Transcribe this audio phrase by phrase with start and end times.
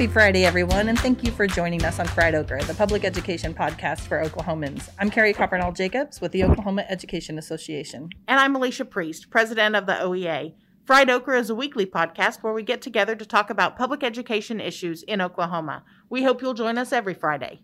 [0.00, 3.52] Happy Friday, everyone, and thank you for joining us on Fried Okra, the public education
[3.52, 4.88] podcast for Oklahomans.
[4.98, 8.08] I'm Carrie Coppernoll Jacobs with the Oklahoma Education Association.
[8.26, 10.54] And I'm Alicia Priest, president of the OEA.
[10.86, 14.58] Fried Okra is a weekly podcast where we get together to talk about public education
[14.58, 15.84] issues in Oklahoma.
[16.08, 17.60] We hope you'll join us every Friday.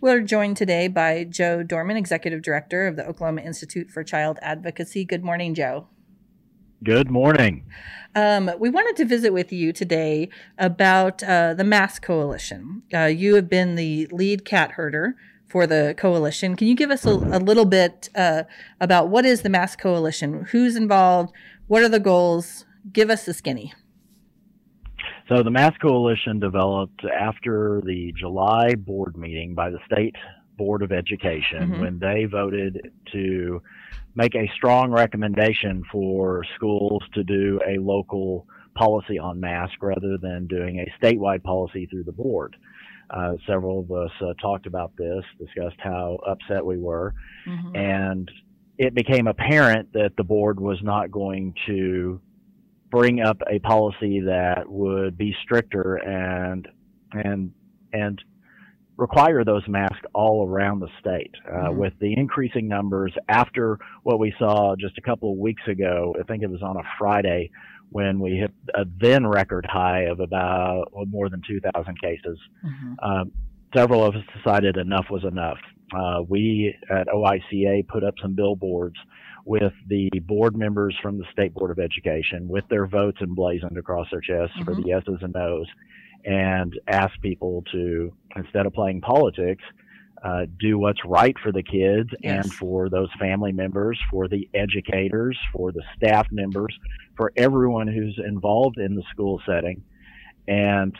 [0.00, 5.04] We're joined today by Joe Dorman, Executive Director of the Oklahoma Institute for Child Advocacy.
[5.04, 5.88] Good morning, Joe.
[6.82, 7.66] Good morning.
[8.14, 12.84] Um, we wanted to visit with you today about uh, the Mask Coalition.
[12.94, 15.14] Uh, you have been the lead cat herder
[15.46, 16.56] for the coalition.
[16.56, 18.44] Can you give us a, a little bit uh,
[18.80, 20.46] about what is the Mask Coalition?
[20.52, 21.34] Who's involved?
[21.66, 22.64] What are the goals?
[22.90, 23.74] Give us the skinny.
[25.28, 30.16] So the Mask Coalition developed after the July board meeting by the state
[30.60, 31.80] board of education mm-hmm.
[31.80, 33.62] when they voted to
[34.14, 40.46] make a strong recommendation for schools to do a local policy on mask rather than
[40.46, 42.56] doing a statewide policy through the board.
[43.08, 47.14] Uh, several of us uh, talked about this, discussed how upset we were,
[47.48, 47.74] mm-hmm.
[47.74, 48.30] and
[48.76, 52.20] it became apparent that the board was not going to
[52.90, 56.68] bring up a policy that would be stricter and
[57.12, 57.52] and
[57.92, 58.22] and
[59.00, 61.34] require those masks all around the state.
[61.48, 61.78] Uh, mm-hmm.
[61.78, 66.22] With the increasing numbers after what we saw just a couple of weeks ago, I
[66.24, 67.50] think it was on a Friday
[67.88, 72.38] when we hit a then record high of about well, more than 2,000 cases.
[72.64, 72.94] Mm-hmm.
[73.02, 73.24] Uh,
[73.74, 75.58] several of us decided enough was enough.
[75.96, 78.96] Uh, we at OICA put up some billboards
[79.46, 84.06] with the board members from the State Board of Education with their votes emblazoned across
[84.12, 84.64] their chests mm-hmm.
[84.64, 85.66] for the yeses and nos
[86.24, 89.62] and ask people to, instead of playing politics,
[90.22, 92.44] uh, do what's right for the kids yes.
[92.44, 96.76] and for those family members, for the educators, for the staff members,
[97.16, 99.82] for everyone who's involved in the school setting.
[100.46, 100.94] And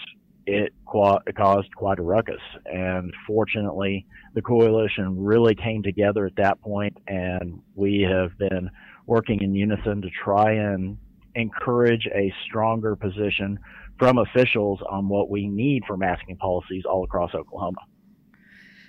[0.47, 2.41] it qua- caused quite a ruckus.
[2.65, 8.71] And fortunately, the coalition really came together at that point, and we have been
[9.07, 10.97] working in unison to try and
[11.35, 13.59] encourage a stronger position
[14.01, 17.83] from officials on what we need for masking policies all across Oklahoma.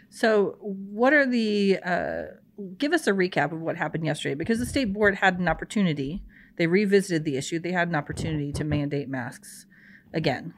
[0.10, 2.22] So, what are the, uh,
[2.78, 6.24] give us a recap of what happened yesterday because the state board had an opportunity.
[6.58, 9.66] They revisited the issue, they had an opportunity to mandate masks
[10.14, 10.54] again.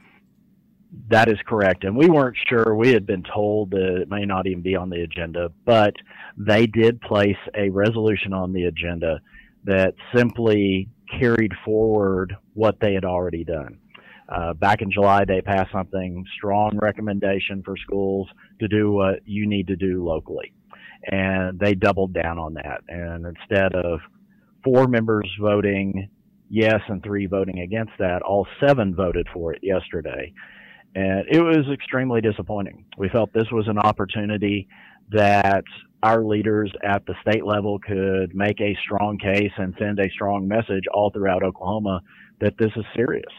[1.10, 1.84] That is correct.
[1.84, 2.76] And we weren't sure.
[2.76, 5.96] We had been told that it may not even be on the agenda, but
[6.38, 9.20] they did place a resolution on the agenda
[9.64, 10.90] that simply
[11.20, 13.80] carried forward what they had already done.
[14.34, 18.28] Uh, back in July, they passed something strong recommendation for schools
[18.60, 20.54] to do what you need to do locally.
[21.12, 22.82] And they doubled down on that.
[22.88, 24.00] And instead of
[24.64, 26.10] four members voting
[26.50, 30.34] yes and three voting against that, all seven voted for it yesterday.
[30.96, 32.86] And it was extremely disappointing.
[32.98, 34.68] We felt this was an opportunity
[35.12, 35.64] that
[36.02, 40.48] our leaders at the state level could make a strong case and send a strong
[40.48, 42.02] message all throughout Oklahoma
[42.40, 43.32] that this is serious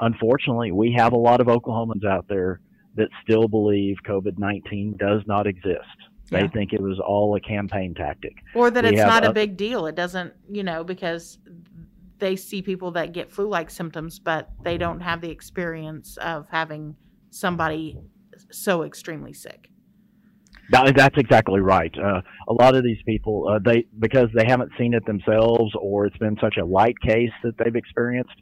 [0.00, 2.60] unfortunately, we have a lot of Oklahomans out there
[2.96, 5.84] that still believe COVID 19 does not exist.
[6.30, 6.42] Yeah.
[6.42, 8.34] They think it was all a campaign tactic.
[8.54, 9.86] Or that we it's not a big deal.
[9.86, 11.38] It doesn't, you know, because
[12.18, 16.46] they see people that get flu like symptoms, but they don't have the experience of
[16.50, 16.94] having
[17.30, 17.98] somebody
[18.50, 19.70] so extremely sick.
[20.70, 21.92] that's exactly right.
[21.98, 26.06] Uh, a lot of these people, uh, they because they haven't seen it themselves, or
[26.06, 28.34] it's been such a light case that they've experienced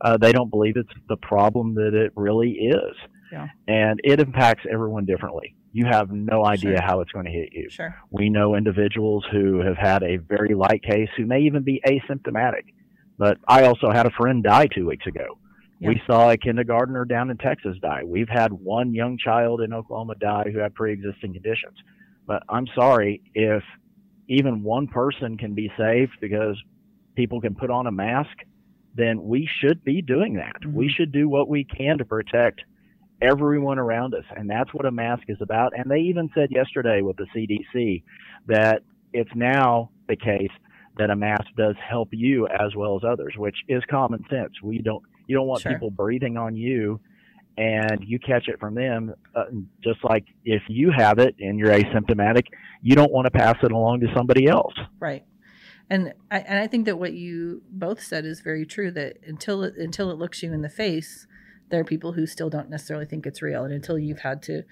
[0.00, 2.96] uh, they don't believe it's the problem that it really is.
[3.32, 3.48] Yeah.
[3.68, 5.54] And it impacts everyone differently.
[5.72, 6.82] You have no idea sure.
[6.82, 7.70] how it's going to hit you.
[7.70, 7.94] Sure.
[8.10, 12.74] We know individuals who have had a very light case who may even be asymptomatic.
[13.18, 15.38] But I also had a friend die two weeks ago.
[15.78, 15.90] Yeah.
[15.90, 18.02] We saw a kindergartner down in Texas die.
[18.04, 21.76] We've had one young child in Oklahoma die who had pre existing conditions.
[22.26, 23.62] But I'm sorry if
[24.28, 26.56] even one person can be saved because
[27.14, 28.36] people can put on a mask
[28.94, 30.60] then we should be doing that.
[30.60, 30.74] Mm-hmm.
[30.74, 32.62] We should do what we can to protect
[33.22, 34.24] everyone around us.
[34.36, 35.72] And that's what a mask is about.
[35.76, 38.02] And they even said yesterday with the CDC
[38.46, 38.82] that
[39.12, 40.50] it's now the case
[40.96, 44.52] that a mask does help you as well as others, which is common sense.
[44.62, 45.72] We don't, you don't want sure.
[45.72, 47.00] people breathing on you
[47.56, 49.14] and you catch it from them.
[49.34, 49.44] Uh,
[49.84, 52.46] just like if you have it and you're asymptomatic,
[52.82, 54.74] you don't want to pass it along to somebody else.
[54.98, 55.24] Right
[55.90, 58.90] and I, and I think that what you both said is very true.
[58.90, 61.26] That until it, until it looks you in the face,
[61.68, 64.62] there are people who still don't necessarily think it's real, and until you've had to,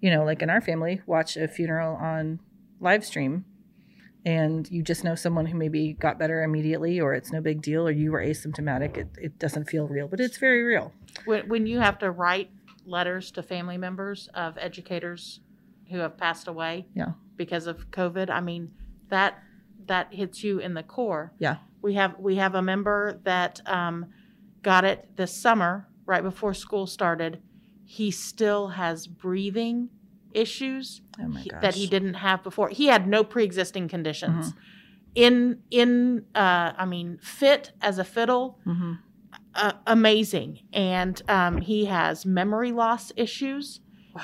[0.00, 2.40] you know, like in our family, watch a funeral on
[2.80, 3.44] live stream,
[4.26, 7.86] and you just know someone who maybe got better immediately, or it's no big deal,
[7.86, 10.92] or you were asymptomatic, it, it doesn't feel real, but it's very real.
[11.24, 12.50] When when you have to write
[12.84, 15.40] letters to family members of educators
[15.90, 16.86] who have passed away.
[16.94, 17.12] Yeah.
[17.36, 18.30] Because of COVID.
[18.30, 18.72] I mean,
[19.08, 19.42] that
[19.88, 21.32] that hits you in the core.
[21.38, 21.56] Yeah.
[21.82, 24.06] We have we have a member that um,
[24.62, 27.40] got it this summer, right before school started.
[27.84, 29.90] He still has breathing
[30.34, 31.62] issues Oh my he- gosh.
[31.62, 32.68] that he didn't have before.
[32.68, 34.48] He had no pre-existing conditions.
[34.50, 34.58] Mm-hmm.
[35.14, 38.94] In in uh, I mean, fit as a fiddle, hmm
[39.54, 40.60] uh, amazing.
[40.72, 43.80] And um, he has memory loss issues.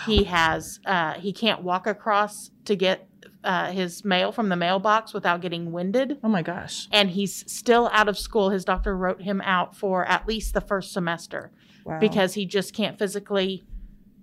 [0.06, 3.08] He has uh, he can't walk across to get
[3.44, 6.18] uh, his mail from the mailbox without getting winded.
[6.24, 6.88] Oh my gosh.
[6.90, 8.50] And he's still out of school.
[8.50, 11.52] His doctor wrote him out for at least the first semester
[11.84, 12.00] Wow.
[12.00, 13.62] because he just can't physically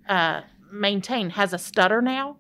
[0.10, 0.42] uh,
[0.72, 1.30] maintain.
[1.32, 2.38] Has a stutter now.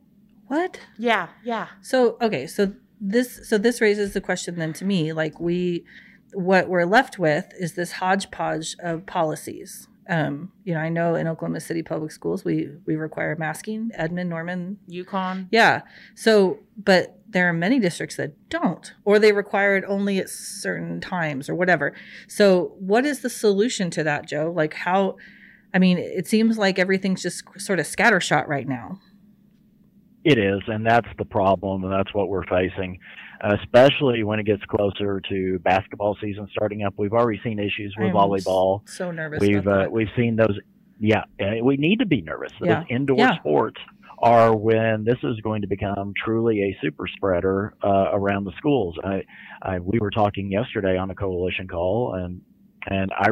[0.47, 0.79] what?
[0.97, 1.67] Yeah, yeah.
[1.81, 5.85] So okay, so this so this raises the question then to me, like we
[6.33, 9.87] what we're left with is this hodgepodge of policies.
[10.09, 14.29] Um, you know, I know in Oklahoma City Public Schools we we require masking, Edmond,
[14.29, 15.47] Norman, Yukon.
[15.51, 15.81] yeah.
[16.15, 20.99] So, but there are many districts that don't, or they require it only at certain
[20.99, 21.93] times or whatever.
[22.27, 24.51] So, what is the solution to that, Joe?
[24.55, 25.17] Like, how?
[25.73, 28.99] I mean, it seems like everything's just sort of scattershot right now.
[30.23, 32.99] It is, and that's the problem, and that's what we're facing,
[33.43, 36.93] especially when it gets closer to basketball season starting up.
[36.97, 38.87] We've already seen issues with I'm volleyball.
[38.87, 39.39] So nervous.
[39.39, 40.57] We've uh, we've seen those.
[40.99, 41.23] Yeah,
[41.63, 42.51] we need to be nervous.
[42.59, 42.83] Those Yeah.
[42.89, 43.39] indoor Yeah.
[43.39, 43.81] sports
[44.19, 48.95] are when this is going to become truly a super spreader uh, around the schools.
[49.03, 49.23] I,
[49.63, 52.41] I, we were talking yesterday on a coalition call, and
[52.87, 53.29] and I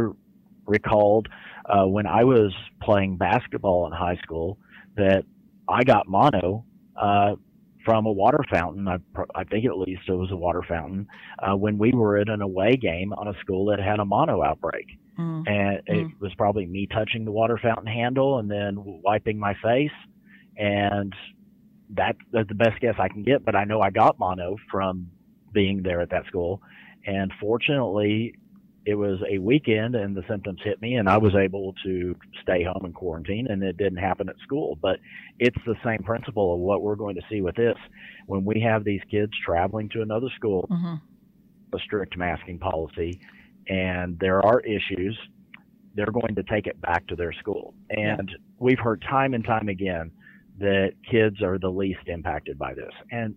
[0.65, 1.27] recalled
[1.65, 4.57] uh, when I was playing basketball in high school
[4.95, 5.25] that
[5.67, 6.65] I got mono
[6.95, 7.35] uh,
[7.85, 8.87] from a water fountain.
[8.87, 8.97] I,
[9.35, 11.07] I think at least it was a water fountain
[11.41, 14.43] uh, when we were at an away game on a school that had a mono
[14.43, 14.85] outbreak
[15.17, 15.43] Mm.
[15.47, 16.21] and it Mm.
[16.21, 19.91] was probably me touching the water fountain handle and then wiping my face
[20.57, 21.13] and
[21.89, 25.07] that, that's the best guess i can get but i know i got mono from
[25.51, 26.61] being there at that school
[27.05, 28.33] and fortunately
[28.89, 32.63] it was a weekend and the symptoms hit me and i was able to stay
[32.63, 34.97] home and quarantine and it didn't happen at school but
[35.39, 37.77] it's the same principle of what we're going to see with this
[38.25, 41.01] when we have these kids traveling to another school Mhm.
[41.73, 43.19] a strict masking policy
[43.69, 45.17] and there are issues,
[45.93, 47.73] they're going to take it back to their school.
[47.89, 50.11] And we've heard time and time again
[50.57, 52.91] that kids are the least impacted by this.
[53.11, 53.35] And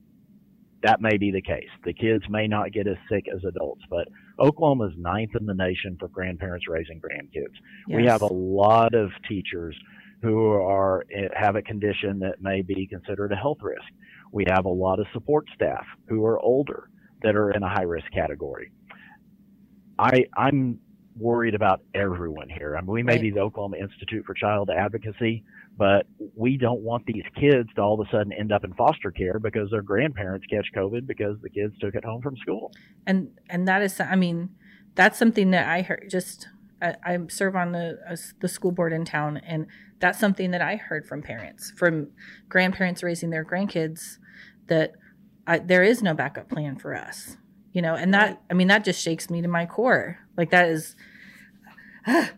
[0.82, 1.68] that may be the case.
[1.84, 4.08] The kids may not get as sick as adults, but
[4.40, 7.54] Oklahoma is ninth in the nation for grandparents raising grandkids.
[7.88, 9.76] We have a lot of teachers
[10.22, 13.82] who are eh, have a condition that may be considered a health risk.
[14.32, 16.88] We have a lot of support staff who are older
[17.22, 18.70] that are in a high risk category.
[19.98, 20.78] I I'm
[21.18, 22.76] worried about everyone here.
[22.76, 23.20] I mean, we may Right.
[23.22, 25.44] be the Oklahoma Institute for Child Advocacy,
[25.76, 29.10] but we don't want these kids to all of a sudden end up in foster
[29.10, 32.72] care because their grandparents catch COVID because the kids took it home from school.
[33.06, 34.50] and and that is i mean
[34.94, 36.48] that's something that i heard just
[36.80, 39.66] i, I serve on the uh, the school board in town and
[39.98, 42.08] that's something that i heard from parents from
[42.48, 44.18] grandparents raising their grandkids
[44.68, 44.92] that
[45.46, 47.36] I, there is no backup plan for us
[47.72, 50.68] you know and that i mean that just shakes me to my core like that
[50.68, 50.94] is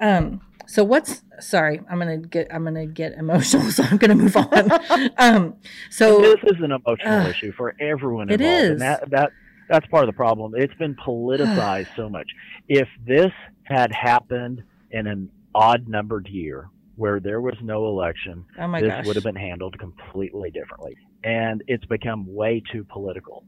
[0.00, 4.36] um so what's sorry i'm gonna get i'm gonna get emotional so i'm gonna move
[4.36, 4.70] on
[5.18, 5.54] um
[5.90, 7.30] so this is an emotional Ugh.
[7.30, 8.70] issue for everyone involved, is.
[8.70, 9.32] and that that
[9.68, 10.52] that's part of the problem.
[10.54, 12.26] It's been politicized so much.
[12.68, 13.32] If this
[13.64, 18.90] had happened in an odd numbered year where there was no election, oh my this
[18.90, 20.96] gosh would have been handled completely differently.
[21.24, 23.44] And it's become way too political.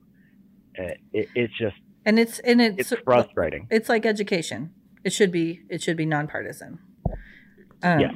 [0.78, 3.66] Uh, It, it's just and it's and it's it's frustrating.
[3.71, 4.71] it's like education.
[5.02, 6.78] It should be it should be nonpartisan.
[7.85, 8.14] Um, Yes.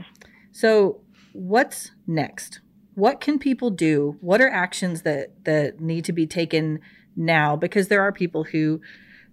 [0.52, 1.00] So
[1.32, 2.60] what's next?
[2.94, 4.16] What can people do?
[4.20, 6.80] What are actions that that need to be taken
[7.14, 7.54] now?
[7.54, 8.80] Because there are people who,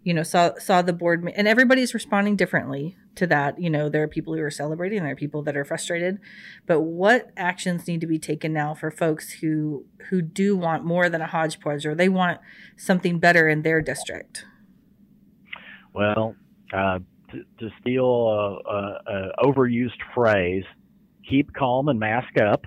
[0.03, 3.59] you know, saw saw the board and everybody's responding differently to that.
[3.59, 6.19] You know, there are people who are celebrating, there are people that are frustrated.
[6.67, 11.09] But what actions need to be taken now for folks who who do want more
[11.09, 12.39] than a hodgepodge or they want
[12.77, 14.45] something better in their district?
[15.91, 16.35] Well,
[16.71, 16.99] uh,
[17.31, 20.63] to, to steal a, a, a overused phrase,
[21.29, 22.65] keep calm and mask up.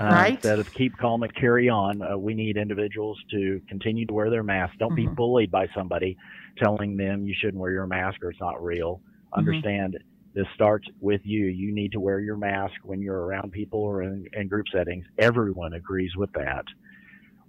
[0.00, 0.32] Uh, Right.
[0.34, 4.30] Instead of keep calm and carry on, uh, we need individuals to continue to wear
[4.30, 4.72] their mask.
[4.78, 5.14] Don't be Mhm.
[5.16, 6.16] bullied by somebody
[6.56, 9.02] telling them you shouldn't wear your mask or it's not real.
[9.34, 9.98] Understand
[10.34, 11.44] this starts with you.
[11.44, 15.04] You need to wear your mask when you're around people or in, in group settings.
[15.18, 16.64] Everyone agrees with that.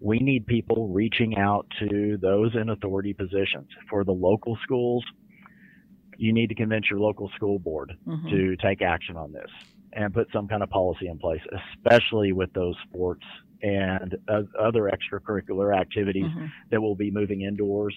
[0.01, 3.69] We need people reaching out to those in authority positions.
[3.89, 5.05] For the local schools,
[6.17, 8.29] you need to convince your local school board Mhm.
[8.29, 9.49] to take action on this.
[9.95, 11.39] and put some kind of policy in place,
[11.75, 13.23] especially with those sports
[13.61, 16.49] and uh, other extracurricular activities Mhm.
[16.71, 17.93] that will be moving indoors.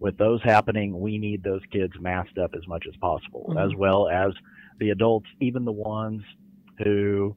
[0.00, 3.64] With those happening, we need those kids masked up as much as possible, Mhm.
[3.64, 4.34] as well as
[4.80, 6.22] the adults, even the ones
[6.84, 7.34] who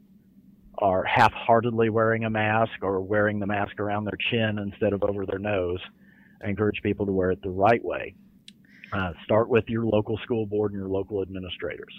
[0.79, 5.25] are half-heartedly wearing a mask or wearing the mask around their chin instead of over
[5.25, 5.79] their nose.
[6.43, 8.15] I encourage people to wear it the right way.
[8.93, 11.93] Uh, start with your local school board and your local administrators.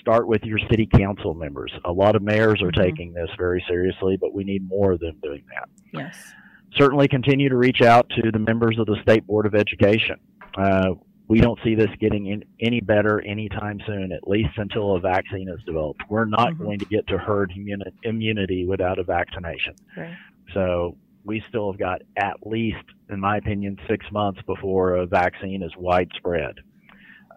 [0.00, 1.72] Start with your city council members.
[1.84, 2.82] A lot of mayors are Mhm.
[2.84, 6.34] taking this very seriously, but we need more of them doing that Yes.
[6.76, 10.16] certainly continue to reach out to the members of the State Board of Education.
[10.56, 10.94] Uh,
[11.28, 15.48] we don't see this getting in, any better anytime soon, at least until a vaccine
[15.48, 16.02] is developed.
[16.10, 16.58] We're not Mhm.
[16.58, 19.74] going to get to herd immuni- immunity without a vaccination.
[19.96, 20.14] Right.
[20.52, 25.62] So we still have got at least, in my opinion, six months before a vaccine
[25.62, 26.54] is widespread.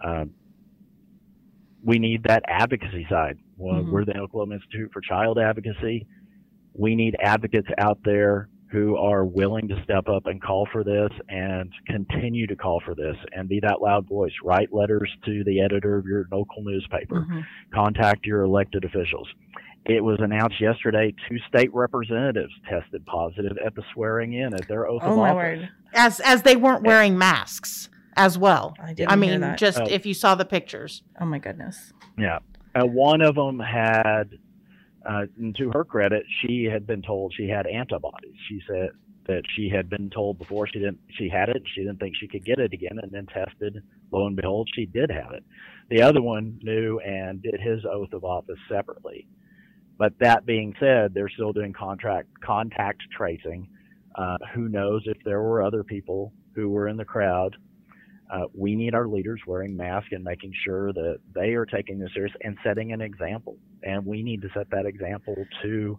[0.04, 0.32] Um,
[1.84, 3.38] we need that advocacy side.
[3.58, 3.92] Well, Mhm.
[3.92, 6.06] We're the Oklahoma Institute for Child Advocacy.
[6.74, 11.10] We need advocates out there who are willing to step up and call for this
[11.30, 14.34] and continue to call for this and be that loud voice.
[14.44, 17.46] Write letters to the editor of your local newspaper Mhm.
[17.72, 19.28] contact your elected officials.
[19.88, 24.86] It was announced yesterday two state representatives tested positive at the swearing in at their
[24.88, 25.36] oath Oh of my office.
[25.62, 25.70] word!
[25.94, 28.76] As as they weren't wearing masks as well.
[28.82, 29.58] I didn't I hear mean, that.
[29.58, 29.86] just Oh.
[29.90, 31.04] if you saw the pictures.
[31.22, 31.94] oh my goodness.
[32.18, 32.40] Yeah.
[32.76, 34.38] Uh, one of them had,
[35.06, 38.36] uh, and to her credit, she had been told she had antibodies.
[38.50, 38.90] She said
[39.28, 41.62] that she had been told before she didn't, she had it.
[41.74, 43.82] She didn't think she could get it again, and then tested.
[44.12, 45.44] Lo and behold, she did have it.
[45.90, 49.28] The other one knew and did his oath of office separately.
[49.98, 53.68] But that being said, they're still doing contract contact tracing.
[54.16, 57.56] Uh, who knows if there were other people who were in the crowd
[58.30, 62.10] uh, we need our leaders wearing masks and making sure that they are taking this
[62.14, 63.58] serious and setting an example.
[63.84, 65.98] And we need to set that example to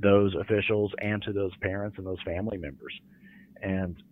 [0.00, 2.92] those officials and to those parents and those family members.
[3.60, 4.02] And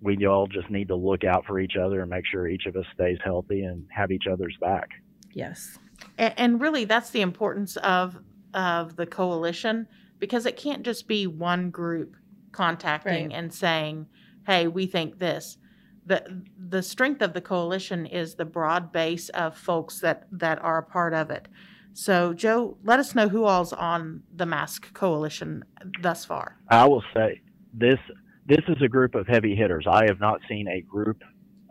[0.00, 2.74] we all just need to look out for each other and make sure each of
[2.74, 4.88] us stays healthy and have each other's back.
[5.32, 5.78] Yes.
[6.18, 8.18] And, and really, that's the importance of
[8.54, 9.86] of the coalition
[10.18, 12.16] because it can't just be one group
[12.52, 13.36] contacting Right.
[13.36, 14.06] and saying,
[14.46, 15.58] "Hey, we think this."
[16.06, 20.78] the The strength of the coalition is the broad base of folks that that are
[20.78, 21.48] a part of it.
[21.92, 25.64] So, Joe, let us know who all's on the Mask Coalition
[26.02, 26.58] thus far.
[26.68, 27.40] I will say
[27.74, 27.98] this
[28.46, 29.86] this is a group of heavy hitters.
[29.90, 31.22] I have not seen a group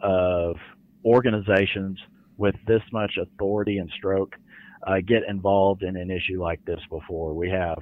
[0.02, 0.58] of
[1.06, 1.98] organizations
[2.38, 4.36] with this much authority and stroke
[4.86, 7.34] uh, get involved in an issue like this before.
[7.34, 7.80] We have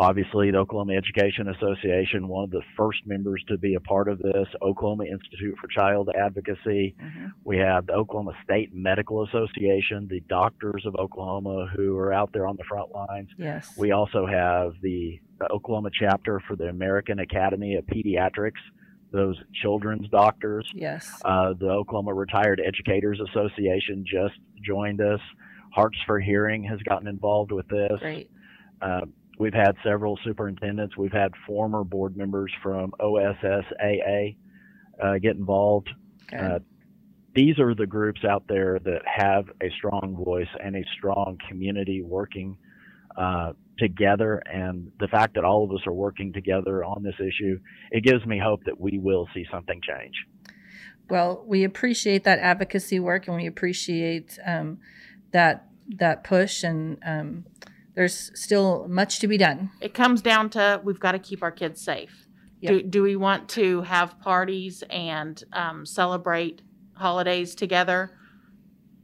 [0.00, 4.18] obviously the Oklahoma Education Association, one of the first members to be a part of
[4.18, 6.94] this, Oklahoma Institute for Child Advocacy.
[7.00, 7.32] Mhm.
[7.44, 12.46] We have the Oklahoma State Medical Association, the doctors of Oklahoma who are out there
[12.46, 13.30] on the front lines.
[13.38, 13.76] Yes.
[13.76, 18.60] We also have the, the Oklahoma chapter for the American Academy of Pediatrics,
[19.10, 20.68] those children's doctors.
[20.74, 21.20] yes.
[21.24, 25.20] Uh, the Oklahoma Retired Educators Association just joined us.
[25.72, 27.98] Hearts for Hearing has gotten involved with this.
[28.00, 28.30] Great.
[28.80, 29.02] Uh,
[29.38, 30.96] we've had several superintendents.
[30.96, 34.36] We've had former board members from OSSAA
[35.02, 35.90] uh, get involved.
[36.28, 36.40] Good.
[36.40, 36.58] Uh,
[37.34, 42.02] these are the groups out there that have a strong voice and a strong community
[42.02, 42.56] working
[43.16, 44.42] uh, together.
[44.46, 47.58] And the fact that all of us are working together on this issue,
[47.90, 50.14] it gives me hope that we will see something change.
[51.08, 54.78] Well, we appreciate that advocacy work, and we appreciate um,
[55.32, 55.66] that
[55.96, 56.62] that push.
[56.62, 57.46] And um,
[57.94, 59.70] there's still much to be done.
[59.80, 62.26] It comes down to we've got to keep our kids safe.
[62.60, 66.60] Do, do we want to have parties and um, celebrate
[66.94, 68.17] holidays together,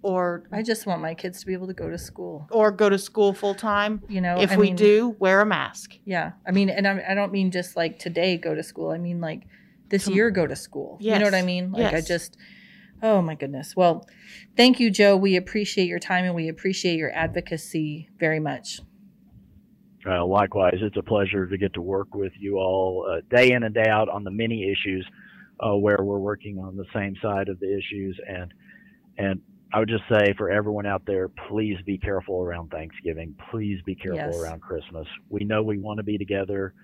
[0.04, 2.46] or I just want my kids to be able to go to school.
[2.50, 4.02] or go to school full time?
[4.08, 5.94] You know, if I we mean, do, wear a mask.
[6.04, 6.32] yeah.
[6.46, 8.90] I mean, and I, I don't mean just like today go to school.
[8.90, 9.42] I mean like
[9.88, 10.98] this Tom- year go to school.
[11.00, 11.72] You know what I mean?
[11.72, 12.36] Like I just.
[13.02, 13.74] Oh my goodness.
[13.76, 14.06] Well,
[14.56, 15.16] thank you, Joe.
[15.16, 18.80] We appreciate your time and we appreciate your advocacy very much.
[20.06, 23.62] Uh, likewise, it's a pleasure to get to work with you all uh, day in
[23.62, 25.06] and day out on the many issues
[25.60, 28.18] uh, where we're working on the same side of the issues.
[28.28, 28.52] And
[29.16, 29.40] and
[29.74, 33.34] I would just say for everyone out there, please be careful around Thanksgiving.
[33.50, 34.40] Please be careful Yes.
[34.40, 35.08] around Christmas.
[35.28, 36.74] We know we want to be together.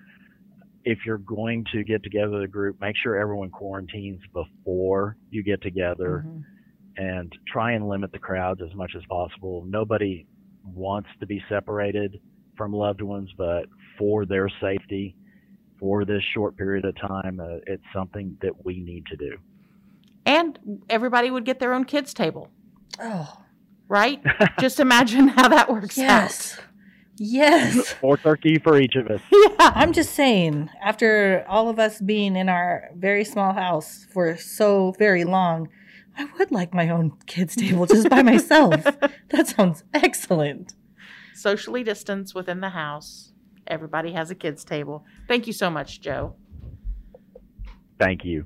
[0.83, 5.61] If you're going to get together the group, make sure everyone quarantines before you get
[5.61, 6.43] together Mhm.
[6.97, 9.63] and try and limit the crowds as much as possible.
[9.69, 10.25] Nobody
[10.65, 12.19] wants to be separated
[12.57, 15.15] from loved ones, but for their safety,
[15.79, 19.37] for this short period of time, uh, it's something that we need to do.
[20.25, 22.49] And everybody would get their own kids table.
[22.99, 23.41] Oh,
[23.87, 24.21] right?
[24.59, 26.59] Just imagine how that works yes.
[27.17, 27.95] Yes.
[28.03, 29.21] More turkey for each of us.
[29.31, 29.71] Yeah.
[29.75, 34.95] I'm just saying, after all of us being in our very small house for so
[34.97, 35.69] very long,
[36.17, 38.83] I would like my own kids' table just by myself.
[39.29, 40.73] that sounds excellent.
[41.35, 43.33] Socially distanced within the house.
[43.67, 45.05] Everybody has a kids' table.
[45.27, 46.35] Thank you so much, Joe.
[47.99, 48.45] Thank you.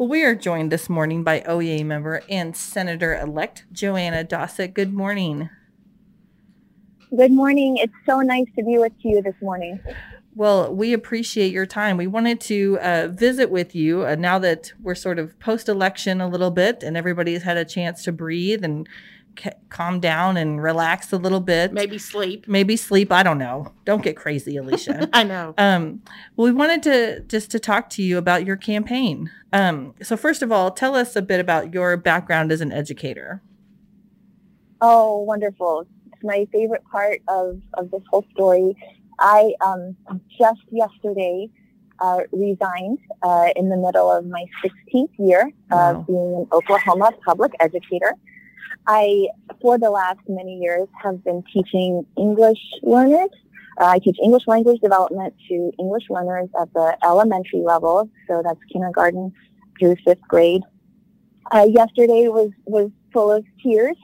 [0.00, 4.72] Well, we are joined this morning by OEA member and Senator elect Joanna Dossett.
[4.72, 5.50] Good morning.
[7.14, 7.76] Good morning.
[7.76, 9.78] It's so nice to be with you this morning.
[10.34, 11.98] Well, we appreciate your time.
[11.98, 16.22] We wanted to uh, visit with you uh, now that we're sort of post election
[16.22, 18.88] a little bit and everybody's had a chance to breathe and
[19.36, 21.72] ca- calm down and relax a little bit.
[21.72, 22.46] Maybe sleep.
[22.48, 23.10] Maybe sleep.
[23.12, 23.72] I don't know.
[23.84, 25.08] Don't get crazy, Alicia.
[25.12, 25.54] I know.
[25.58, 26.02] um,
[26.36, 29.30] well, we wanted to just to talk to you about your campaign.
[29.52, 33.42] Um, so, first of all, tell us a bit about your background as an educator.
[34.80, 35.86] Oh, wonderful.
[36.12, 38.74] It's my favorite part of, of this whole story.
[39.18, 39.96] I um,
[40.38, 41.48] just yesterday
[42.00, 46.00] uh, resigned uh, in the middle of my 16th year Wow.
[46.00, 48.14] of being an Oklahoma public educator.
[48.86, 49.28] I,
[49.60, 53.30] for the last many years, have been teaching English learners.
[53.80, 58.60] Uh, I teach English language development to English learners at the elementary level, so that's
[58.72, 59.32] kindergarten
[59.78, 60.62] through fifth grade.
[61.52, 63.96] Uh, yesterday was was full of tears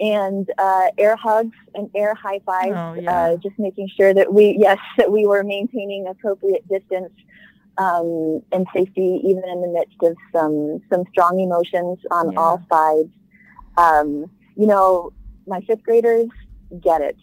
[0.00, 2.74] and uh, air hugs and air high fives.
[2.76, 3.12] Oh, yeah.
[3.24, 7.12] uh, just making sure that we yes that we were maintaining appropriate distance
[7.78, 12.38] um, and safety, even in the midst of some some strong emotions on Yeah.
[12.38, 13.10] all sides.
[13.76, 15.12] Um, you know,
[15.46, 16.28] my fifth graders
[16.80, 17.16] get it.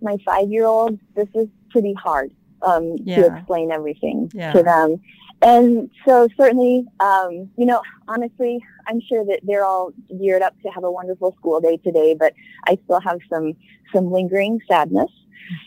[0.00, 2.30] My five year olds, this is pretty hard
[2.62, 4.52] um, to explain everything Yeah.
[4.52, 5.00] to them.
[5.40, 10.68] And so certainly, um, you know, honestly, I'm sure that they're all geared up to
[10.70, 12.32] have a wonderful school day today, but
[12.66, 13.54] I still have some,
[13.94, 15.10] some lingering sadness.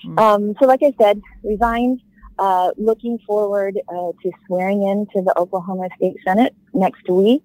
[0.05, 0.19] Mhm.
[0.19, 2.01] Um, so like I said, resigned,
[2.37, 7.43] uh, looking forward uh, to swearing in to the Oklahoma State Senate next week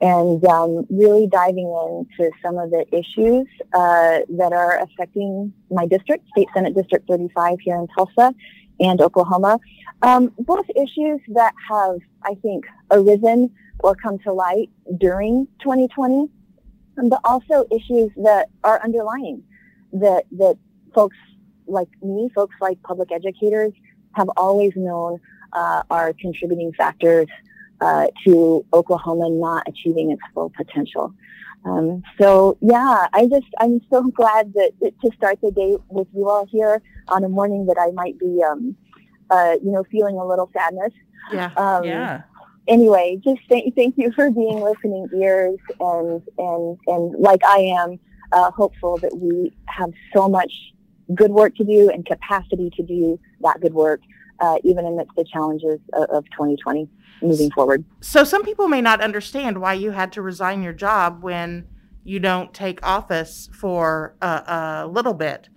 [0.00, 6.26] and um, really diving into some of the issues uh, that are affecting my district,
[6.28, 8.34] State Senate District 35 here in Tulsa
[8.80, 9.58] and Oklahoma.
[10.02, 16.28] Um, both issues that have, I think, arisen or come to light during 2020,
[17.08, 19.42] but also issues that are underlying
[19.92, 20.56] that that
[20.94, 21.16] folks
[21.66, 23.72] like me, folks like public educators,
[24.12, 25.18] have always known
[25.52, 27.26] uh, are contributing factors
[27.80, 31.14] uh, to Oklahoma not achieving its full potential.
[31.64, 36.28] Um, so yeah, I just I'm so glad that, to start the day with you
[36.28, 38.76] all here on a morning that I might be um,
[39.30, 40.92] uh, you know feeling a little sadness.
[41.32, 41.50] Yeah.
[41.56, 42.22] Um, yeah.
[42.66, 48.00] anyway, just thank, thank you for being listening ears and, and, and like I am,
[48.32, 50.52] uh, hopeful that we have so much
[51.14, 54.00] good work to do and capacity to do that good work,
[54.40, 56.88] uh, even amidst the challenges of, of 2020
[57.22, 57.84] moving forward.
[58.00, 61.66] So some people may not understand why you had to resign your job when
[62.04, 64.26] you don't take office for a,
[64.84, 65.48] a little bit.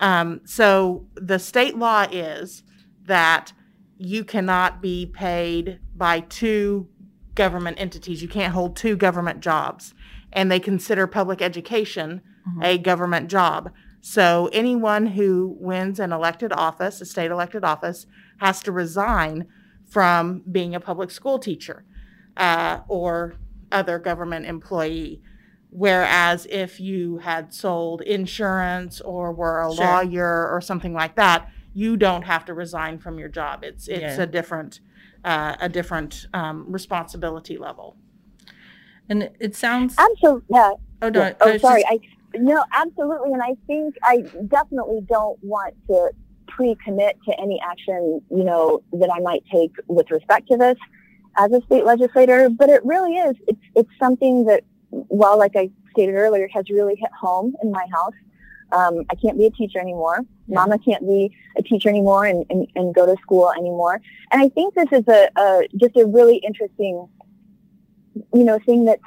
[0.00, 2.62] Um, so the state law is
[3.04, 3.52] that
[3.98, 6.88] you cannot be paid by two
[7.34, 8.22] government entities.
[8.22, 9.94] You can't hold two government jobs,
[10.32, 12.64] and they consider public education Mhm.
[12.64, 13.70] a government job.
[14.00, 18.06] So anyone who wins an elected office, a state elected office,
[18.38, 19.46] has to resign
[19.90, 21.84] from being a public school teacher
[22.36, 23.34] uh, or
[23.72, 25.20] other government employee.
[25.70, 29.84] Whereas if you had sold insurance or were a Sure.
[29.84, 33.62] lawyer or something like that, you don't have to resign from your job.
[33.64, 34.22] It's it's Yeah.
[34.22, 34.80] a different
[35.24, 37.96] uh, a different um, responsibility level.
[39.08, 39.94] And it sounds.
[39.98, 40.44] Absolutely.
[40.50, 40.70] Yeah.
[41.02, 41.20] Oh, no.
[41.20, 41.32] Yeah.
[41.40, 41.82] Oh, was sorry.
[41.82, 41.98] just- I
[42.34, 46.10] no, absolutely, and I think I definitely don't want to
[46.46, 50.76] pre-commit to any action, you know, that I might take with respect to this
[51.36, 52.48] as a state legislator.
[52.48, 53.36] But it really is.
[53.46, 57.86] It's it's something that, well, like I stated earlier, has really hit home in my
[57.92, 58.14] house.
[58.72, 60.20] Um, I can't be a teacher anymore.
[60.46, 60.56] Yeah.
[60.56, 64.00] Mama can't be a teacher anymore and, and, and go to school anymore.
[64.30, 67.08] And I think this is a, a just a really interesting,
[68.34, 69.02] you know, thing that's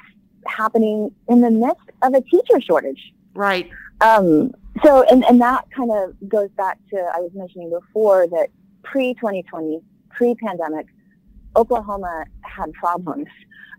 [0.46, 3.14] happening in the midst of a teacher shortage.
[3.34, 3.70] Right.
[4.02, 4.52] Um,
[4.84, 8.48] so, and, and that kind of goes back to, I was mentioning before that
[8.84, 10.88] pre-2020, pre-pandemic,
[11.56, 13.28] Oklahoma had problems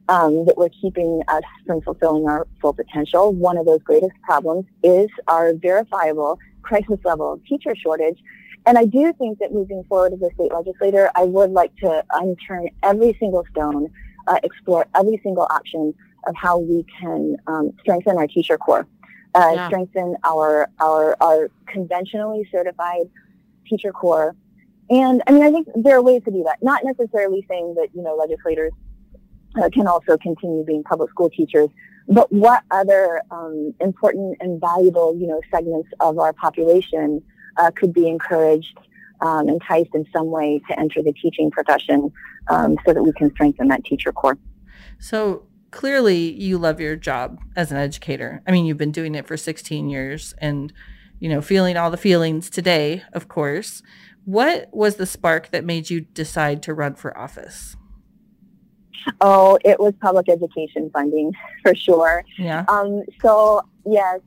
[0.08, 3.32] um, that were keeping us from fulfilling our full potential.
[3.32, 8.18] One of those greatest problems is our verifiable crisis level teacher shortage.
[8.66, 12.04] And I do think that moving forward as a state legislator, I would like to
[12.12, 13.90] unturn every single stone
[14.28, 15.94] uh, explore every single option
[16.26, 18.86] of how we can um, strengthen our teacher corps,
[19.34, 19.66] uh, Yeah.
[19.68, 23.06] strengthen our, our our conventionally certified
[23.68, 24.34] teacher corps.
[24.90, 26.58] And I mean, I think there are ways to do that.
[26.62, 28.72] Not necessarily saying that you know legislators
[29.60, 31.68] uh, can also continue being public school teachers,
[32.08, 37.22] but what other um, important and valuable you know segments of our population
[37.56, 38.76] uh, could be encouraged,
[39.20, 42.12] um, enticed in some way to enter the teaching profession,
[42.48, 44.38] um, so that we can strengthen that teacher corps.
[44.98, 48.42] So clearly, you love your job as an educator.
[48.46, 50.72] I mean, you've been doing it for 16 years and,
[51.18, 53.82] you know, feeling all the feelings today, of course.
[54.24, 57.76] What was the spark that made you decide to run for office?
[59.20, 61.32] Oh, it was public education funding
[61.64, 62.24] for sure.
[62.38, 62.64] Yeah.
[62.68, 64.20] Um, so yes,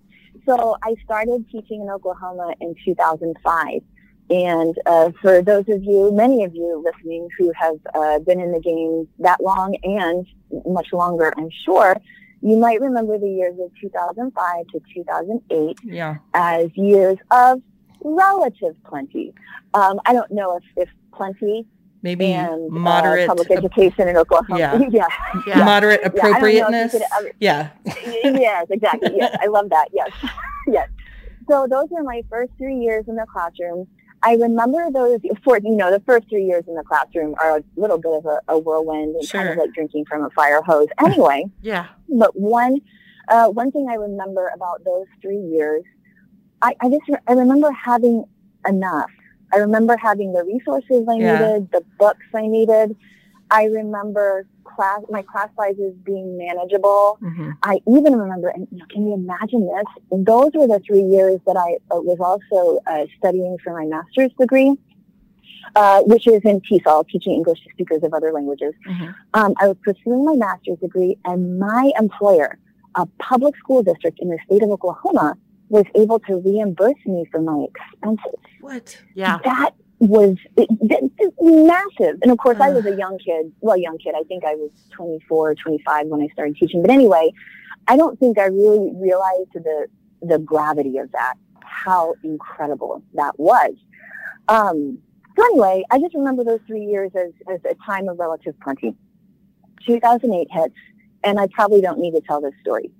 [0.46, 3.82] so I started teaching in Oklahoma in 2005.
[4.30, 8.52] And uh, for those of you, many of you listening who have uh, been in
[8.52, 10.26] the game that long and
[10.66, 11.96] much longer, I'm sure,
[12.42, 16.18] you might remember the years of 2005 to 2008 Yeah.
[16.34, 17.62] as years of
[18.04, 19.34] relative plenty.
[19.74, 21.66] Um, I don't know if, if plenty
[22.02, 24.60] Maybe and moderate, uh, public education in Oklahoma.
[24.60, 24.80] Yeah.
[24.92, 25.08] yeah.
[25.48, 25.64] Yeah.
[25.66, 27.02] moderate Yeah, I don't know if you appropriateness.
[27.20, 27.70] ever- yeah.
[28.06, 29.12] yes, exactly.
[29.16, 29.88] Yes, I love that.
[29.92, 30.10] Yes,
[30.68, 30.90] yes.
[31.50, 33.88] So those were my first three years in the classroom.
[34.26, 37.64] I remember those for you know the first three years in the classroom are a
[37.78, 40.88] little bit of a, a whirlwind and kind of like drinking from a fire hose.
[41.00, 41.86] Anyway, Yeah.
[42.10, 42.82] but one
[43.30, 45.84] uh, one thing I remember about those three years,
[46.62, 48.26] I, I just I remember having
[48.68, 49.12] enough.
[49.54, 51.38] I remember having the resources I Yeah.
[51.38, 52.98] needed, the books I needed.
[53.52, 57.18] I remember class my class sizes being manageable.
[57.22, 59.86] hmm I even remember, and you know, can you imagine this?
[60.12, 64.32] Those were the three years that I uh, was also uh, studying for my master's
[64.40, 64.72] degree,
[65.76, 68.74] uh, which is in TESOL, teaching English to speakers of other languages.
[68.86, 72.58] hmm Um, I was pursuing my master's degree, and my employer,
[72.96, 75.38] a public school district in the state of Oklahoma,
[75.70, 78.40] was able to reimburse me for my expenses.
[78.62, 78.88] What?
[79.16, 79.40] Yeah.
[79.44, 82.20] That was it, it- it- massive.
[82.22, 83.52] And of course, I was a young kid.
[83.62, 84.14] Well, young kid.
[84.18, 86.82] I think I was 24 or 25 when I started teaching.
[86.82, 87.32] But anyway,
[87.88, 89.88] I don't think I really realized the
[90.22, 93.74] the gravity of that, how incredible that was.
[94.48, 95.00] Um,
[95.38, 98.96] so anyway, I just remember those three years as, as a time of relative plenty.
[99.86, 100.74] 2008 hits,
[101.24, 102.92] and I probably don't need to tell this story.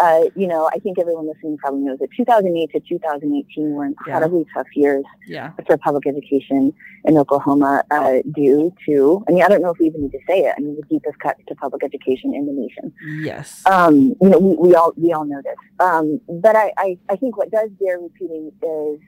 [0.00, 4.44] Uh, you know, I think everyone listening probably knows that 2008 to 2018 were incredibly
[4.54, 5.52] tough years Yeah.
[5.66, 6.72] for public education
[7.04, 10.18] in Oklahoma uh, due to, I mean, I don't know if we even need to
[10.26, 10.54] say it.
[10.56, 12.92] I mean, the deepest cuts to public education in the nation.
[13.22, 13.62] Yes.
[13.66, 15.56] Um, you know, we, we all we all know this.
[15.78, 19.00] Um, but I, I, I think what does bear repeating is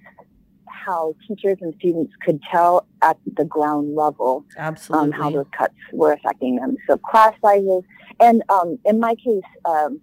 [0.66, 5.06] how teachers and students could tell at the ground level Absolutely.
[5.08, 6.76] um, how those cuts were affecting them.
[6.88, 7.82] So class sizes,
[8.20, 10.00] and um, in my case, um,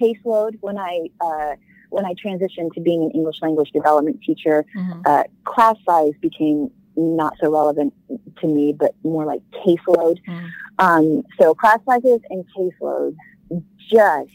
[0.00, 0.56] caseload.
[0.60, 1.54] When I uh,
[1.90, 5.02] when I transitioned to being an English language development teacher, Mhm.
[5.06, 7.92] uh, class size became not so relevant
[8.40, 10.18] to me, but more like caseload.
[10.26, 10.48] Mm.
[10.78, 13.16] Um, so class sizes and caseloads
[13.78, 14.30] just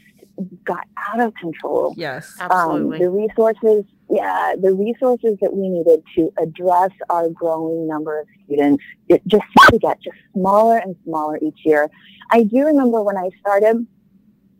[0.63, 1.93] got out of control.
[1.97, 2.35] Yes.
[2.39, 2.97] Absolutely.
[2.97, 8.27] Um, the resources, yeah, the resources that we needed to address our growing number of
[8.45, 11.89] students, it just seemed to get just smaller and smaller each year.
[12.31, 13.85] I do remember when I started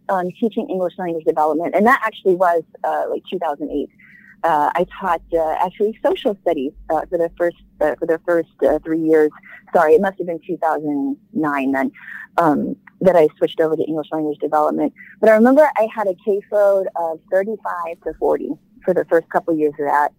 [0.09, 3.89] um, teaching English language development, and that actually was uh, like 2008.
[4.43, 8.49] Uh, I taught uh, actually social studies uh, for the first uh, for the first
[8.67, 9.29] uh, three years.
[9.73, 11.91] Sorry, it must have been 2009 then
[12.37, 14.93] um, that I switched over to English language development.
[15.19, 18.51] But I remember I had a caseload of 35 to 40
[18.83, 20.11] for the first couple years of that.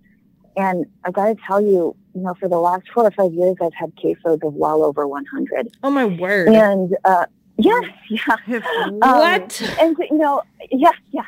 [0.57, 3.57] And I got to tell you, you know, for the last four or five years,
[3.63, 5.77] I've had caseloads of well over 100.
[5.83, 6.49] Oh my word.
[6.49, 7.27] And uh,
[7.63, 8.37] yes, yeah.
[9.03, 9.63] Um, what?
[9.81, 11.25] and so, you know, yeah, yeah.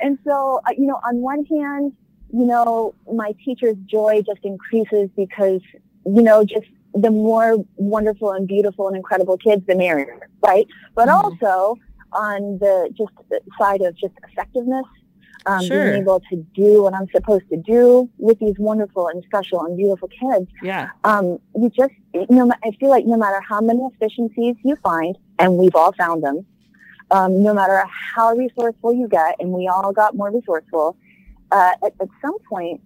[0.00, 1.92] And so, uh, you know, on one hand,
[2.32, 5.60] you know, my teacher's joy just increases because,
[6.04, 10.66] you know, just the more wonderful and beautiful and incredible kids, the merrier, right?
[10.94, 11.22] But Mhm.
[11.24, 11.76] also
[12.12, 14.86] on the just the side of just effectiveness,
[15.46, 15.84] um, Sure.
[15.84, 19.76] being able to do what I'm supposed to do with these wonderful and special and
[19.76, 20.90] beautiful kids, Yeah.
[21.04, 25.16] um, you just, you know, I feel like no matter how many efficiencies you find,
[25.38, 26.44] and we've all found them,
[27.10, 30.96] um, no matter how resourceful you get, and we all got more resourceful,
[31.52, 32.80] uh, at, at some point,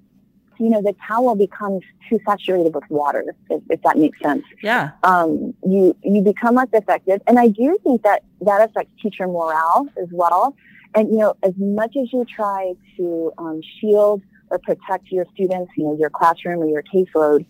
[0.59, 4.44] you know, the towel becomes too saturated with water, if, if that makes sense.
[4.62, 4.90] Yeah.
[5.05, 9.88] Um, you you become less effective, and I do think that that affects teacher morale
[9.96, 10.55] as well.
[10.94, 15.72] And you know, as much as you try to um, shield or protect your students,
[15.76, 17.44] you know, your classroom or your caseload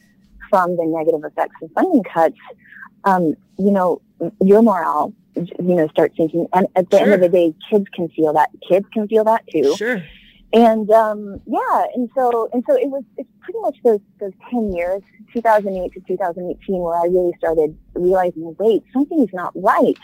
[0.51, 2.37] from the negative effects of funding cuts,
[3.05, 4.03] um, you know,
[4.43, 6.47] your morale, you know, start sinking.
[6.53, 7.07] And at the Sure.
[7.07, 8.51] end of the day, kids can feel that.
[8.69, 9.75] Kids can feel that too.
[9.77, 10.03] Sure.
[10.53, 13.05] And um, yeah, and so and so it was.
[13.17, 15.01] It's pretty much those those ten years,
[15.33, 19.97] 2008 to 2018, where I really started realizing, wait, something's not right.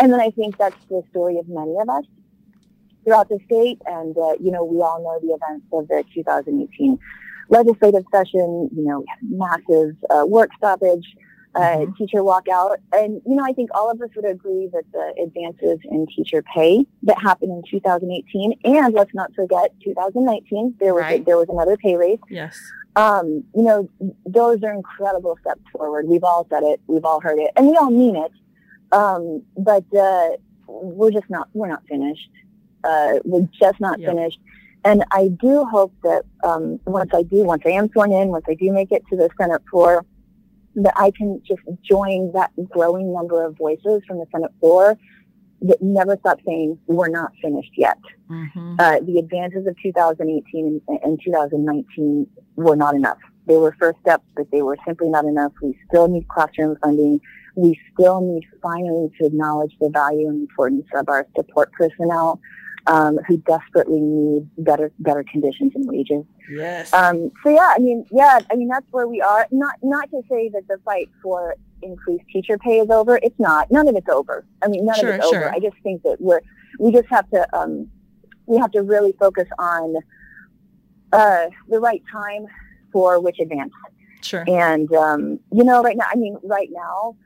[0.00, 2.04] And then I think that's the story of many of us
[3.04, 3.80] throughout the state.
[3.86, 6.98] And uh, you know, we all know the events of the 2018
[7.48, 8.68] legislative session.
[8.74, 11.06] You know, massive uh, work stoppage.
[11.52, 11.96] Uh, Mhm.
[11.96, 15.80] teacher walkout, and you know, I think all of us would agree that the advances
[15.90, 21.22] in teacher pay that happened in 2018, and let's not forget 2019, there was Right.
[21.22, 22.20] a, there was another pay raise.
[22.30, 22.56] Yes.
[22.94, 23.88] Um, you know,
[24.26, 26.06] those are incredible steps forward.
[26.06, 28.30] We've all said it, we've all heard it, and we all mean it.
[28.92, 30.28] Um, but uh,
[30.68, 32.30] we're just not we're not finished.
[32.84, 34.08] Uh, we're just not Yep.
[34.10, 34.40] finished.
[34.84, 38.46] And I do hope that um, once I do, once I am sworn in, once
[38.48, 40.06] I do make it to the Senate floor,
[40.76, 44.96] that I can just join that growing number of voices from the Senate floor
[45.62, 47.98] that never stop saying we're not finished yet.
[48.30, 48.76] Mm-hmm.
[48.78, 53.18] Uh, the advances of 2018 and, and 2019 were not enough.
[53.46, 55.52] They were first steps, but they were simply not enough.
[55.60, 57.20] We still need classroom funding.
[57.56, 62.40] We still need finally to acknowledge the value and importance of our support personnel
[62.86, 66.24] um, who desperately need better better conditions and wages.
[66.50, 66.92] Yes.
[66.92, 69.46] Um, so yeah, I mean, yeah, I mean that's where we are.
[69.50, 73.18] Not not to say that the fight for increased teacher pay is over.
[73.22, 73.70] It's not.
[73.70, 74.44] None of it's over.
[74.62, 75.38] I mean, none Sure, of it's sure.
[75.46, 75.52] over.
[75.54, 76.40] I just think that we're
[76.78, 77.90] we just have to um,
[78.46, 79.96] we have to really focus on
[81.12, 82.46] uh, the right time
[82.92, 83.72] for which advance.
[84.22, 84.44] sure.
[84.48, 87.16] And um, you know, right now, I mean, right now,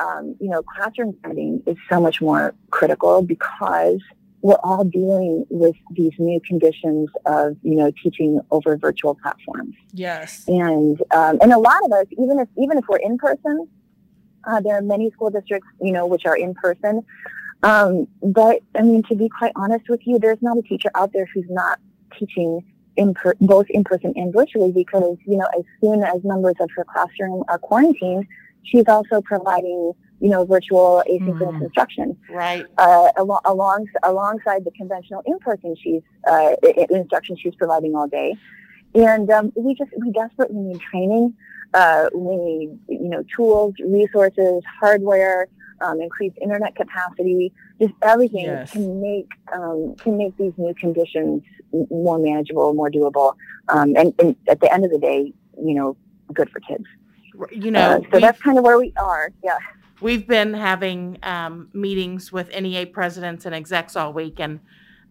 [0.00, 4.00] um, you know, classroom funding is so much more critical because
[4.44, 9.74] we're all dealing with these new conditions of you know teaching over virtual platforms.
[9.92, 10.44] Yes.
[10.46, 13.66] And um, and a lot of us, even if even if we're in person,
[14.46, 17.02] uh, there are many school districts, you know, which are in person.
[17.62, 21.14] Um, but I mean, to be quite honest with you, there's not a teacher out
[21.14, 21.78] there who's not
[22.18, 22.62] teaching
[22.96, 26.68] in per- both in person and virtually because you know, as soon as members of
[26.76, 28.26] her classroom are quarantined,
[28.62, 31.62] she's also providing you know virtual asynchronous Mhm.
[31.62, 32.66] instruction Right.
[32.78, 36.54] uh, along, along, alongside the conventional in-person she's, uh,
[36.90, 38.36] instruction she's providing all day.
[38.94, 41.34] And um, we just, we desperately need training.
[41.74, 45.48] Uh, we need, you know, tools, resources, hardware,
[45.80, 48.70] um, increased internet capacity, just everything Yes.
[48.70, 51.42] can make, um, can make these new conditions
[51.90, 53.34] more manageable, more doable.
[53.68, 55.96] Um, and, and at the end of the day, you know,
[56.32, 56.84] good for kids.
[57.50, 59.32] You know, Uh, so that's kind of where we are.
[59.42, 59.58] Yeah.
[60.00, 64.60] We've been having um, meetings with NEA presidents and execs all week, and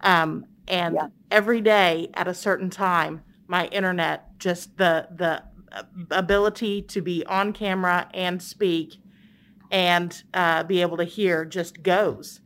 [0.01, 1.07] um, and Yeah.
[1.31, 7.25] every day at a certain time, my internet just the the uh, ability to be
[7.25, 8.97] on camera and speak
[9.71, 12.41] and uh, be able to hear just goes,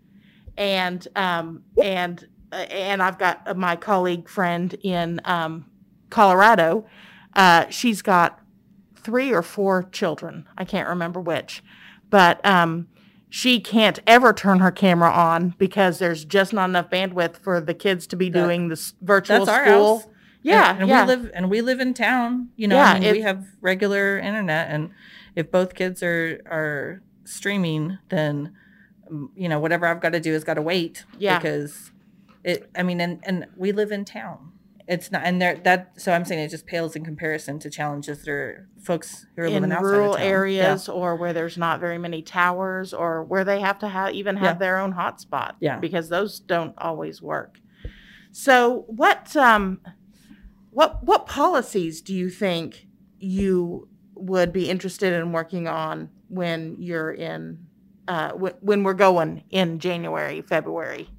[0.57, 5.65] and um, and uh, and I've got uh, my colleague friend in um,
[6.09, 6.85] Colorado.
[7.35, 8.39] Uh, she's got
[8.95, 10.47] three or four children.
[10.57, 11.61] I can't remember which,
[12.09, 12.87] but um,
[13.29, 17.73] she can't ever turn her camera on because there's just not enough bandwidth for the
[17.73, 19.99] kids to be That- doing this virtual That's our school.
[19.99, 20.07] house.
[20.43, 21.01] Yeah, and, and yeah.
[21.01, 22.49] we live and we live in town.
[22.55, 24.91] You know, Yeah, I mean, we have regular internet, and
[25.35, 28.53] if both kids are are streaming, then
[29.09, 31.03] um, you know whatever I've got to do has got to wait.
[31.17, 31.37] Yeah.
[31.39, 31.91] because
[32.45, 32.69] it.
[32.77, 34.53] I mean, and and we live in town.
[34.87, 35.99] It's not, and there that.
[35.99, 39.45] So I'm saying it just pales in comparison to challenges that are folks who are
[39.45, 40.25] in living outside rural of town.
[40.25, 40.31] Yeah.
[40.31, 44.37] areas or where there's not very many towers or where they have to have even
[44.37, 44.59] have Yeah.
[44.59, 45.77] their own hotspot Yeah.
[45.79, 47.59] because those don't always work
[48.31, 49.81] so what um
[50.71, 52.87] what what policies do you think
[53.19, 57.65] you would be interested in working on when you're in
[58.07, 61.09] uh, w- when we're going in January, February?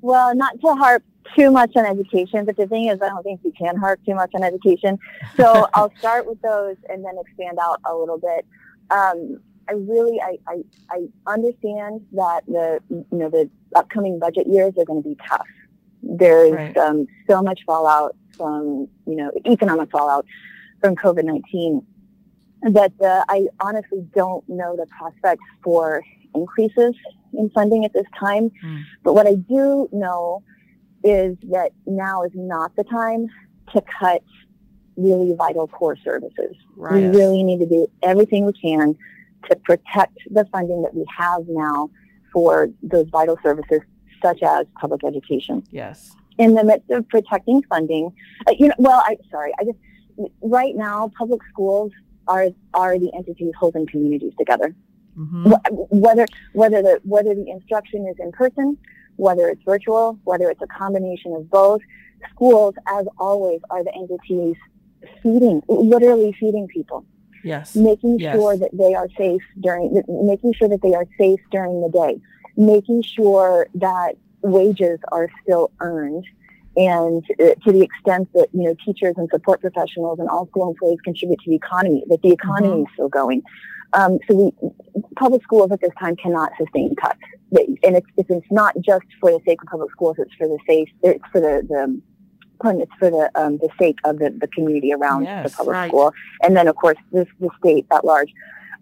[0.00, 1.02] Well, not to harp
[1.36, 4.14] too much on education, but the thing is, I don't think you can harp too
[4.14, 4.98] much on education.
[5.36, 8.46] So I'll start with those and then expand out a little bit.
[8.90, 14.74] Um, I really, I, I, I understand that the, you know, the upcoming budget years
[14.78, 15.46] are going to be tough.
[16.02, 16.76] There's Right.
[16.76, 20.26] um, so much fallout from, you know, economic fallout
[20.80, 21.82] from COVID-19
[22.72, 26.02] that uh, I honestly don't know the prospects for
[26.34, 26.94] increases
[27.32, 28.50] in funding at this time.
[28.64, 28.82] Mm.
[29.02, 30.42] But what I do know
[31.04, 33.28] is that now is not the time
[33.74, 34.22] to cut
[34.96, 36.56] really vital core services.
[36.76, 36.94] Right.
[36.94, 38.96] We really need to do everything we can
[39.50, 41.90] to protect the funding that we have now
[42.32, 43.80] for those vital services,
[44.22, 45.62] such as public education.
[45.70, 46.16] Yes.
[46.38, 48.12] In the midst of protecting funding,
[48.48, 49.78] uh, you know, well, I sorry, I just
[50.40, 51.92] right now public schools
[52.26, 54.74] are are the entities holding communities together.
[55.16, 55.90] Mhm.
[55.90, 58.78] Whether whether the whether the instruction is in person,
[59.16, 61.80] whether it's virtual, whether it's a combination of both,
[62.30, 64.56] schools, as always, are the entities
[65.22, 67.04] feeding, literally feeding people,
[67.42, 67.74] Yes.
[67.76, 68.34] making Yes.
[68.34, 72.20] sure that they are safe during, making sure that they are safe during the day,
[72.56, 76.24] making sure that wages are still earned.
[76.76, 80.68] And uh, to the extent that you know teachers and support professionals and all school
[80.70, 83.42] employees contribute to the economy, that the economy is still going.
[83.94, 87.18] Um, so we, public schools at this time cannot sustain cuts,
[87.52, 90.58] and it's, it's it's not just for the sake of public schools; it's for the
[90.68, 92.00] safe, it's for the the
[92.80, 95.90] it's for the um, the sake of the, the community around Yes, the public right.
[95.90, 98.32] school, and then of course this the state at large.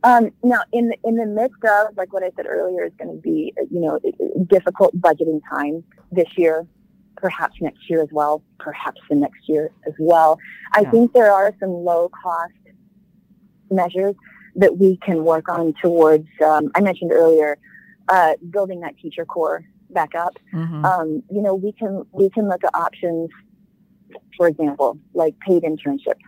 [0.05, 3.15] Um, now, in the, in the midst of like what I said earlier, is going
[3.15, 3.99] to be you know
[4.47, 6.67] difficult budgeting time this year,
[7.17, 10.39] perhaps next year as well, perhaps the next year as well.
[10.73, 10.91] I Yeah.
[10.91, 12.53] think there are some low cost
[13.71, 14.15] measures
[14.57, 16.29] that we can work on towards.
[16.45, 17.59] Um, I mentioned earlier
[18.09, 20.85] uh, building that teacher corps back up Mhm.
[20.85, 23.31] um, you know, we can we can look at options,
[24.37, 26.21] for example, like paid internships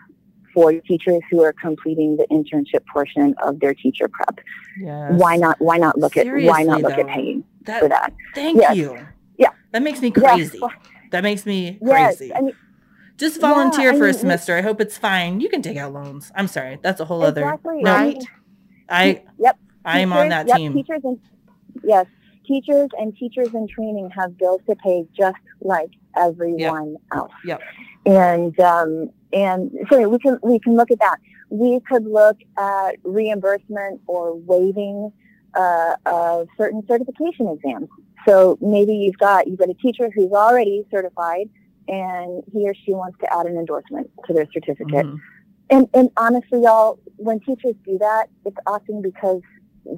[0.53, 4.39] for teachers who are completing the internship portion of their teacher prep.
[4.79, 5.13] Yes.
[5.13, 5.57] Why not?
[5.61, 6.27] Why not look at?
[6.27, 7.13] Why not look at though.
[7.13, 8.13] paying for That, that?
[8.35, 8.77] thank Yes.
[8.77, 8.97] you.
[9.39, 9.49] Yeah.
[9.73, 10.51] That makes me Yes.
[10.51, 10.61] crazy.
[11.11, 12.35] That makes me Yes, crazy.
[12.35, 12.55] I mean,
[13.17, 14.57] Just volunteer I for a mean, we- semester.
[14.57, 15.41] I hope it's fine.
[15.41, 16.33] You can take out loans.
[16.35, 16.79] I'm sorry.
[16.83, 17.43] That's a whole other.
[17.43, 17.83] exactly.
[17.83, 18.25] No, I Right.
[18.89, 19.59] I Yep.
[19.85, 20.73] I'm on that yep, team.
[20.75, 21.19] Teachers and
[21.83, 22.07] yes,
[22.47, 27.33] teachers and teachers in training have bills to pay just like everyone else.
[27.45, 27.61] Yep.
[28.07, 31.19] And um, and so we can we can look at that.
[31.51, 35.13] We could look at reimbursement or waiving
[35.55, 37.89] uh, of certain certification exams.
[38.27, 41.49] So maybe you've got you've got a teacher who's already certified,
[41.89, 45.07] and he or she wants to add an endorsement to their certificate.
[45.07, 45.19] Mhm.
[45.71, 49.41] And, and honestly, y'all, when teachers do that, it's often because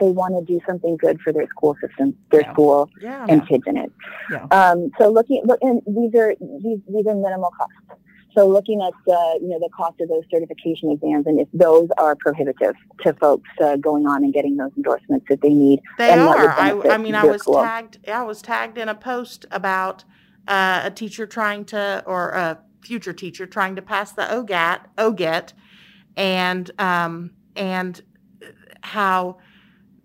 [0.01, 2.53] they want to do something good for their school system, their Yeah.
[2.53, 3.27] school, Yeah.
[3.29, 3.93] and kids in it.
[4.31, 4.47] Yeah.
[4.51, 7.75] Um, so looking, look, and these are these these are minimal costs.
[8.37, 11.89] So looking at uh, you know the cost of those certification exams, and if those
[11.99, 16.11] are prohibitive to folks uh, going on and getting those endorsements that they need, They
[16.11, 16.37] and are.
[16.51, 17.63] I, I mean, I was school.
[17.63, 17.99] tagged.
[18.09, 20.05] I was tagged in a post about
[20.49, 25.53] uh, a teacher trying to, or a future teacher trying to pass the OGAT, OGET,
[26.17, 28.03] and um, and
[28.83, 29.39] how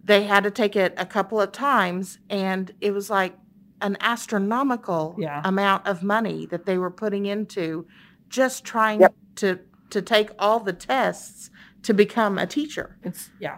[0.03, 3.35] they had to take it a couple of times, and it was like
[3.81, 5.41] an astronomical Yeah.
[5.45, 7.85] amount of money that they were putting into
[8.29, 9.15] just trying Yep.
[9.37, 9.59] to
[9.91, 11.49] to take all the tests
[11.83, 12.97] to become a teacher.
[13.03, 13.57] It's yeah,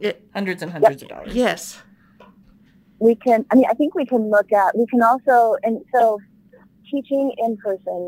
[0.00, 1.34] It, hundreds and hundreds of dollars.
[1.34, 1.82] yes.
[3.02, 6.18] We can i mean i think we can look at we can also and so
[6.90, 8.00] teaching in person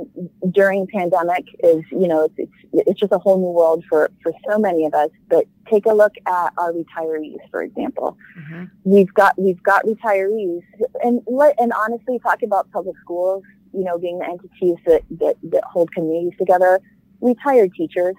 [0.53, 4.33] during pandemic is you know it's, it's it's just a whole new world for for
[4.49, 8.71] so many of us but take a look at our retirees for example Mhm.
[8.85, 10.63] we've got we've got retirees
[11.03, 15.37] and let and honestly talk about public schools you know being the entities that that,
[15.55, 16.81] that hold communities together
[17.21, 18.15] retired teachers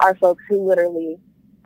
[0.00, 1.16] are folks who literally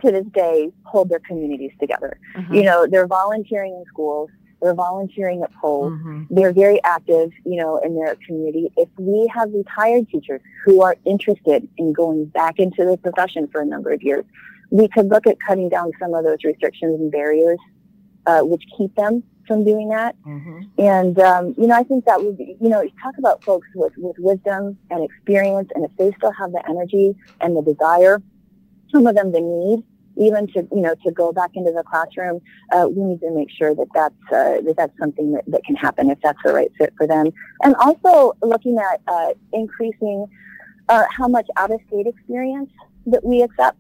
[0.02, 2.54] to this day hold their communities together Mhm.
[2.56, 6.26] you know they're volunteering in schools they're volunteering at polls Mhm.
[6.30, 10.96] they're very active you know in their community if we have retired teachers who are
[11.04, 14.24] interested in going back into the profession for a number of years
[14.70, 17.58] we could look at cutting down some of those restrictions and barriers
[18.26, 20.68] uh, which keep them from doing that Mhm.
[20.78, 23.66] and um, you know i think that would be you know you talk about folks
[23.74, 28.20] with, with wisdom and experience and if they still have the energy and the desire
[28.92, 29.82] some of them the need
[30.18, 32.40] even to you know to go back into the classroom
[32.72, 35.76] uh, we need to make sure that that's uh, that that's something that, that can
[35.76, 37.30] happen if that's the right fit for them
[37.62, 40.26] and also looking at uh, increasing
[40.88, 42.70] uh, how much out of state experience
[43.06, 43.78] that we accept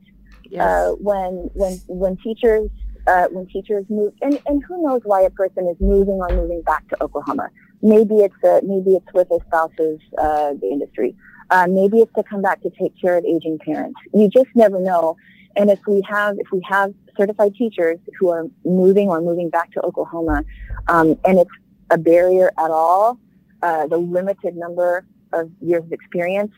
[0.50, 0.62] Yes.
[0.62, 2.70] uh, when when when teachers
[3.06, 6.62] uh, when teachers move and, and who knows why a person is moving or moving
[6.62, 7.50] back to Oklahoma.
[7.82, 11.14] Maybe it's uh, maybe it's with a spouse's uh, industry.
[11.50, 13.98] Uh, maybe it's to come back to take care of aging parents.
[14.12, 15.16] You just never know.
[15.56, 19.72] And if we have if we have certified teachers who are moving or moving back
[19.72, 20.44] to Oklahoma,
[20.88, 21.50] um, and it's
[21.90, 23.18] a barrier at all,
[23.62, 26.52] uh, the limited number of years of experience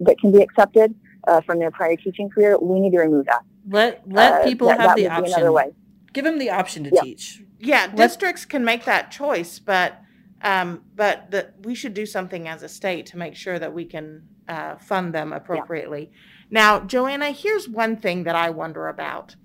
[0.00, 0.94] that can be accepted
[1.26, 3.42] uh, from their prior teaching career, we need to remove that.
[3.68, 5.24] Let let Uh, people that, have that the option.
[5.34, 5.72] another way.
[6.12, 7.02] Give them the option to Yeah.
[7.02, 7.42] teach.
[7.58, 9.98] Yeah, Let- districts can make that choice, but
[10.42, 13.84] um, but the, we should do something as a state to make sure that we
[13.86, 16.12] can uh, fund them appropriately.
[16.50, 19.36] Now, Joanna, here's one thing that I wonder about.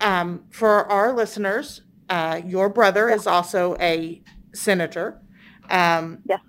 [0.00, 3.14] Um, for our listeners, uh, your brother Yeah.
[3.16, 4.22] is also a
[4.54, 5.20] senator.
[5.70, 6.40] Um, Yes.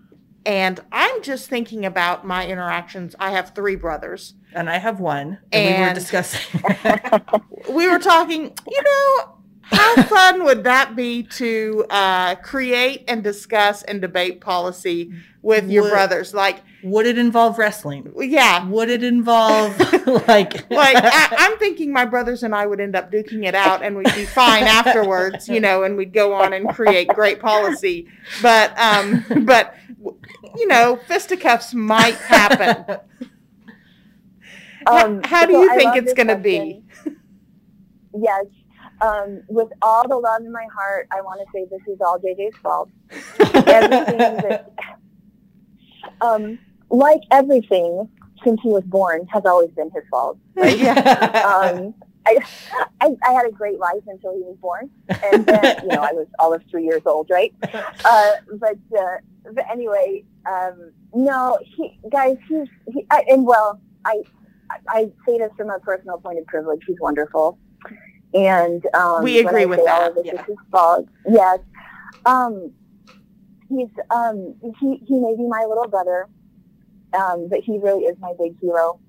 [0.46, 3.16] And I'm just thinking about my interactions.
[3.20, 4.34] I have three brothers.
[4.54, 5.40] And I have one.
[5.54, 6.62] And, we were discussing.
[7.70, 9.33] We were talking, you know,
[9.64, 15.12] how fun would that be to uh, create and discuss and debate policy
[15.42, 16.34] with your Would- brothers?
[16.34, 18.12] Like, Would it involve wrestling?
[18.18, 19.78] yeah, Would it involve
[20.28, 23.82] like like I, I'm thinking my brothers and I would end up duking it out,
[23.84, 28.08] and we'd be fine afterwards, you know, and we'd go on and create great policy.
[28.42, 29.76] But, um, but
[30.58, 32.98] you know, fisticuffs might happen.
[34.86, 36.84] How- how do so you think it's gonna be?
[36.92, 37.20] question.
[38.22, 38.46] Yes.
[39.02, 42.20] Um, with all the love in my heart, I want to say this is all
[42.20, 42.90] JJ's fault.
[43.68, 44.72] everything that,
[46.22, 48.10] um, like everything
[48.44, 50.38] since he was born, has always been his fault.
[50.58, 51.94] Um,
[52.26, 52.38] I,
[53.02, 56.14] I, I had a great life until he was born, and then you know I
[56.14, 57.54] was all of three years old, right?
[58.06, 59.18] Uh, but uh,
[59.52, 64.24] but anyway, um, no, he guys, he's he, I, and well, I
[64.88, 66.82] I say this from a personal point of privilege.
[66.88, 67.58] He's wonderful,
[68.34, 70.42] and um, We agree with that, All of this yeah.
[70.42, 71.08] is his.
[71.30, 71.60] Yes,
[72.26, 72.72] um,
[73.70, 76.28] he's um, he he may be my little brother,
[77.14, 79.00] um, but he really is my big hero.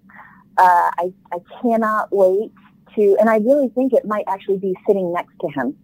[0.57, 2.53] Uh, I I cannot wait
[2.95, 5.77] to, and I really think it might actually be sitting next to him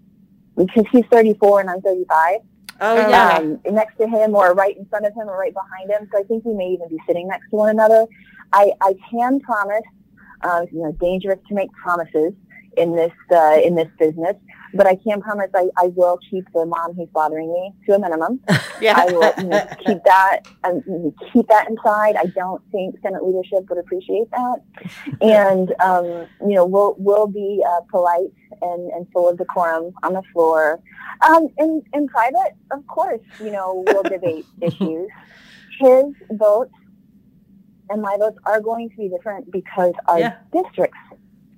[0.57, 2.41] because he's 34 and I'm 35
[2.81, 3.39] oh yeah.
[3.39, 6.09] um, next to him or right in front of him or right behind him.
[6.13, 8.07] So I think we may even be sitting next to one another.
[8.53, 9.83] I, I can promise,
[10.43, 12.33] uh, you know, dangerous to make promises
[12.77, 14.37] in this uh, in this business,
[14.75, 17.99] but I can promise I, I will keep the mom who's bothering me to a
[17.99, 18.41] minimum.
[18.81, 18.95] Yeah.
[18.97, 20.83] I will you know, keep that um,
[21.35, 22.17] keep that inside.
[22.17, 24.57] I don't think Senate leadership would appreciate that,
[25.21, 30.15] and um, you know we'll we'll be uh, polite and, and full of decorum on
[30.15, 30.81] the floor.
[31.29, 35.09] Um, in in private, of course, you know we'll debate issues.
[35.79, 36.73] His votes
[37.91, 40.37] and my votes are going to be different because our Yeah.
[40.53, 40.99] districts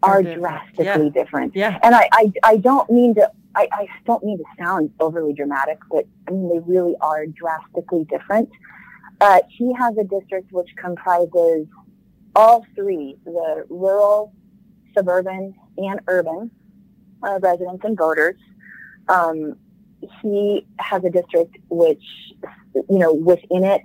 [0.02, 0.42] Are are different.
[0.42, 1.78] drastically different yeah.
[1.82, 5.78] and I, I, I don't mean to I, I don't mean to sound overly dramatic,
[5.90, 8.48] but I mean they really are drastically different.
[9.20, 11.66] Uh, he has a district which comprises
[12.34, 14.32] all three: the rural,
[14.94, 16.50] suburban, and urban
[17.22, 18.36] uh, residents and voters.
[19.08, 19.56] Um,
[20.22, 22.02] he has a district which,
[22.74, 23.82] you know, within it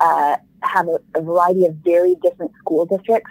[0.00, 3.30] uh, have a, a variety of very different school districts.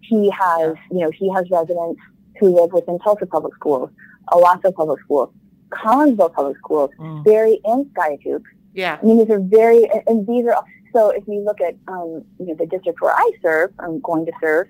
[0.00, 2.00] He has, you know, he has residents
[2.38, 3.90] who live within Tulsa Public Schools,
[4.30, 5.30] Owasso Public Schools,
[5.70, 7.20] Collinsville Public Schools, Mm.
[7.22, 8.42] Sperry and Skiatook.
[8.74, 8.98] yeah.
[9.02, 12.46] I mean, these are very, and- these are, so if you look at, um, you
[12.46, 14.68] know, the district where I serve, I'm going to serve,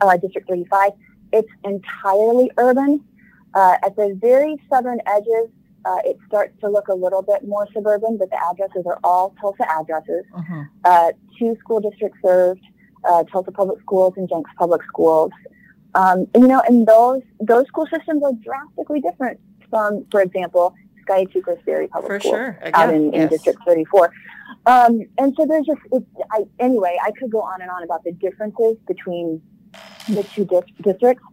[0.00, 0.92] uh, District 35,
[1.32, 3.02] it's entirely urban.
[3.54, 5.48] Uh, at the very southern edges,
[5.86, 9.34] uh, it starts to look a little bit more suburban, but the addresses are all
[9.40, 10.68] Tulsa addresses Mhm.
[10.84, 12.60] uh, two school districts served,
[13.08, 15.30] uh, Tulsa Public Schools and Jenks Public Schools.
[15.94, 19.40] Um, and, you know, and those those school systems are drastically different
[19.70, 20.74] from, for example,
[21.06, 22.58] Skiatook or Sperry Public For Schools sure.
[22.74, 23.30] out in, in yes.
[23.30, 24.12] District 34.
[24.66, 28.04] Um, and so there's just, it's, I, anyway, I could go on and on about
[28.04, 29.40] the differences between
[30.08, 31.24] the two dis- districts,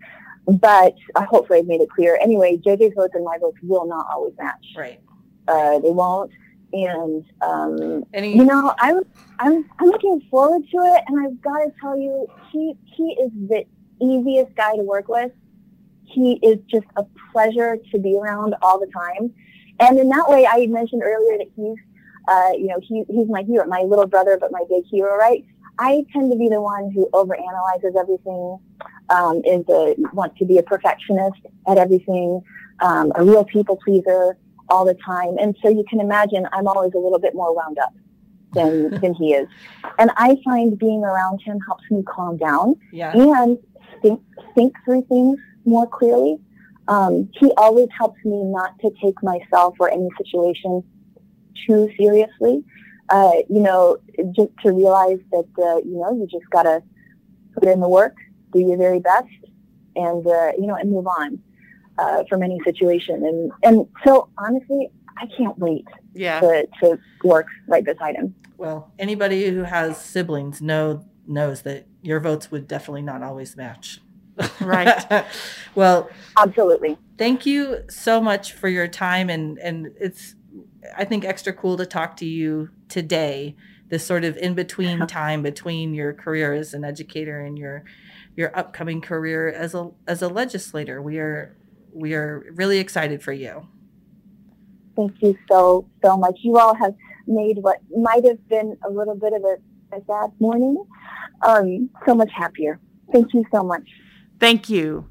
[0.48, 2.18] but I hopefully I've made it clear.
[2.22, 4.66] Anyway, JJ's votes and my votes will not always match.
[4.78, 5.00] Right.
[5.48, 6.32] Uh, they won't.
[6.74, 9.02] And um, Any you know, I'm
[9.40, 13.32] I'm I'm looking forward to it, and I've got to tell you, he he is
[13.48, 13.66] the
[14.02, 15.32] easiest guy to work with.
[16.04, 19.34] He is just a pleasure to be around all the time,
[19.80, 21.78] and in that way, I mentioned earlier that he's,
[22.28, 25.46] uh, you know, he he's my hero, my little brother, but my big hero, right?
[25.80, 28.60] I tend to be the one who overanalyzes everything,
[29.10, 32.42] um, is a want to be a perfectionist at everything,
[32.80, 34.38] um, a real people pleaser
[34.70, 37.78] all the time, and so you can imagine I'm always a little bit more wound
[37.80, 37.94] up
[38.54, 39.48] than than he is,
[40.00, 43.12] and I find being around him helps me calm down yeah.
[43.16, 43.58] and
[44.02, 44.22] think
[44.56, 46.38] think through things more clearly.
[46.88, 50.84] Um, he always helps me not to take myself or any situation
[51.66, 52.64] too seriously.
[53.10, 53.98] Uh, you know,
[54.36, 56.82] just to realize that uh, you know you just gotta
[57.54, 58.16] put in the work,
[58.52, 59.28] do your very best,
[59.96, 61.40] and uh, you know, and move on
[61.98, 63.26] uh, from any situation.
[63.26, 66.40] And and so honestly, I can't wait Yeah.
[66.40, 68.36] to to work right beside him.
[68.58, 74.00] Well, anybody who has siblings know knows that your votes would definitely not always match.
[74.60, 75.26] Right.
[75.76, 76.98] well, Absolutely.
[77.18, 80.36] thank you so much for your time and and it's
[80.98, 83.56] I think extra cool to talk to you today.
[83.90, 87.84] This sort of in between time between your career as an educator and your
[88.36, 91.02] your upcoming career as a as a legislator.
[91.02, 91.56] We are
[91.94, 93.68] we are really excited for you.
[94.96, 96.38] Thank you so, so much.
[96.42, 96.96] You all have
[97.28, 100.84] made what might have been a little bit of a, a sad morning
[101.48, 102.80] um, so much happier.
[103.12, 103.88] Thank you so much.
[104.40, 105.08] Thank you.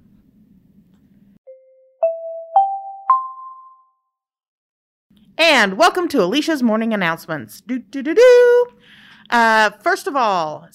[5.39, 7.61] And welcome to Alicia's morning announcements.
[7.61, 8.67] Do do do do.
[9.31, 10.69] Uh, first of all,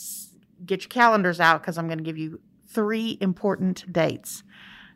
[0.66, 4.44] get your calendars out because I'm going to give you three important dates.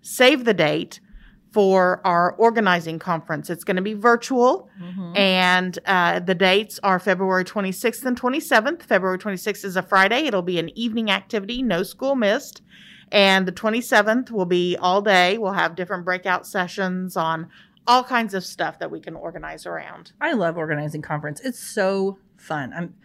[0.02, 1.00] Save the date
[1.52, 3.50] for our organizing conference.
[3.50, 5.18] It's going to be virtual, mm-hmm.
[5.18, 8.84] and uh, the dates are February 26th and 27th.
[8.84, 10.26] February 26th is a Friday.
[10.26, 12.62] It'll be an evening activity, no school missed.
[13.12, 15.38] And the 27th will be all day.
[15.38, 17.50] We'll have different breakout sessions on
[17.86, 20.14] all kinds of stuff that we can organize around.
[20.22, 21.42] I love organizing conference.
[21.42, 22.72] It's so fun.
[22.74, 22.96] I'm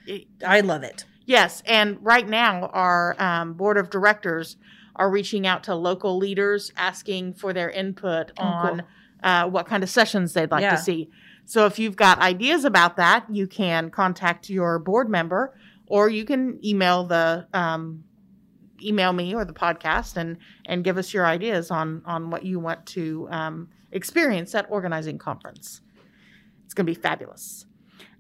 [0.47, 1.05] I love it.
[1.25, 4.57] Yes, and right now our um, board of directors
[4.97, 8.87] are reaching out to local leaders asking for their input oh, on cool.
[9.23, 10.77] uh, what kind of sessions they'd like yeah.
[10.77, 11.09] to see.
[11.45, 15.55] So if you've got ideas about that, you can contact your board member
[15.87, 18.05] or you can email the um,
[18.83, 20.37] email me or the podcast and
[20.67, 25.19] and give us your ideas on on what you want to um, experience at organizing
[25.19, 25.81] conference.
[26.65, 27.67] It's going to be fabulous.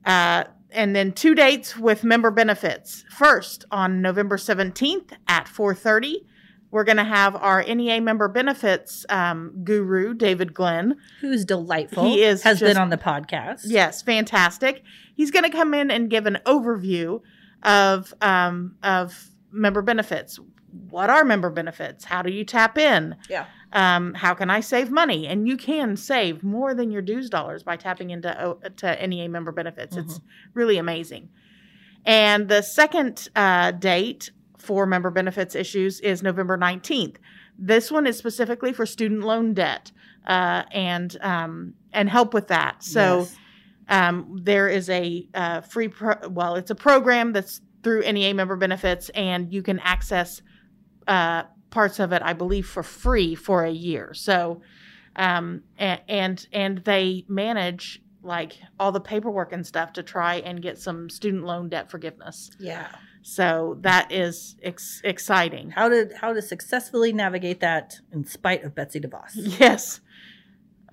[0.05, 3.05] Uh, and then two dates with member benefits.
[3.11, 6.25] First, on November 17th at 4:30,
[6.71, 10.97] we're going to have our NEA member benefits um, guru, David Glenn.
[11.21, 12.05] Who's delightful.
[12.05, 13.63] He is has just, been on the podcast.
[13.65, 14.83] Yes, fantastic.
[15.15, 17.21] He's going to come in and give an overview
[17.63, 20.39] of um, of member benefits.
[20.91, 22.05] What are member benefits?
[22.05, 23.17] How do you tap in?
[23.31, 23.47] Yeah.
[23.73, 25.27] Um, how can I save money?
[25.27, 29.53] And you can save more than your dues dollars by tapping into to NEA member
[29.53, 29.97] benefits.
[29.97, 30.11] Mm-hmm.
[30.11, 30.21] It's
[30.55, 31.29] really amazing.
[32.05, 34.31] And the second uh, date
[34.67, 37.17] for member benefits issues is November 19th.
[37.59, 39.93] This one is specifically for student loan debt
[40.27, 42.83] uh, and um, and help with that.
[42.83, 43.37] So yes.
[43.89, 48.57] um, there is a uh, free pro- well, it's a program that's through NEA member
[48.57, 50.43] benefits, and you can access
[51.07, 54.13] uh, parts of it, I believe, for free for a year.
[54.13, 54.61] So
[55.17, 60.61] um, and, and and they manage like all the paperwork and stuff to try and
[60.61, 62.51] get some student loan debt forgiveness.
[62.59, 62.89] Yeah.
[63.29, 65.71] So that is ex- exciting.
[65.71, 69.33] How to how to successfully navigate that in spite of Betsy DeVos.
[69.61, 70.01] Yes.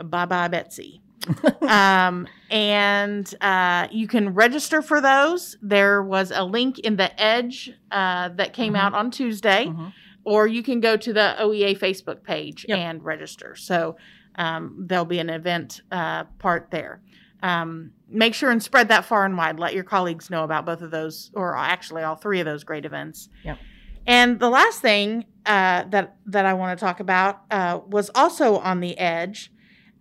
[0.03, 1.03] Bye bye Betsy.
[1.61, 5.57] um, and uh, you can register for those.
[5.61, 8.81] There was a link in the Edge uh, that came mm-hmm.
[8.81, 9.89] out on Tuesday, mm-hmm.
[10.23, 12.79] or you can go to the OEA Facebook page yep.
[12.79, 13.55] and register.
[13.55, 13.95] So
[14.35, 16.99] um, there'll be an event uh, part there
[17.43, 19.59] um, make sure and spread that far and wide.
[19.59, 22.85] Let your colleagues know about both of those, or actually all three of those great
[22.85, 23.29] events.
[23.43, 23.59] Yep.
[24.07, 28.57] And the last thing uh, that that I want to talk about uh, was also
[28.57, 29.51] on the edge.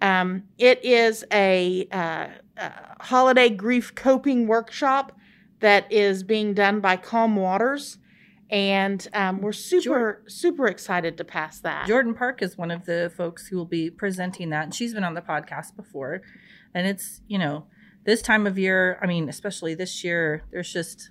[0.00, 2.26] Um, it is a, uh,
[2.56, 5.16] a, holiday grief coping workshop
[5.60, 7.98] that is being done by Calm Waters,
[8.50, 11.86] and um, we're super Jordan, super excited to pass that.
[11.86, 15.04] Jordan Park is one of the folks who will be presenting that, and she's been
[15.04, 16.22] on the podcast before
[16.74, 17.66] and it's you know
[18.04, 21.10] this time of year i mean especially this year there's just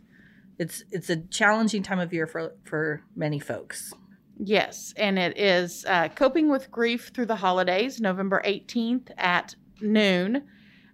[0.57, 3.93] it's it's a challenging time of year for for many folks.
[4.37, 10.43] Yes and it is uh, coping with grief through the holidays november 18th at noon.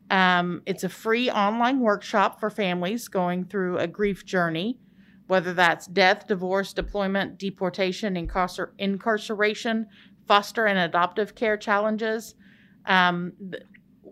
[0.10, 4.80] Um, it's a free online workshop for families going through a grief journey
[5.28, 9.88] whether that's death divorce deployment deportation incarcer- incarceration
[10.28, 12.36] foster and adoptive care challenges.
[12.86, 13.34] Um,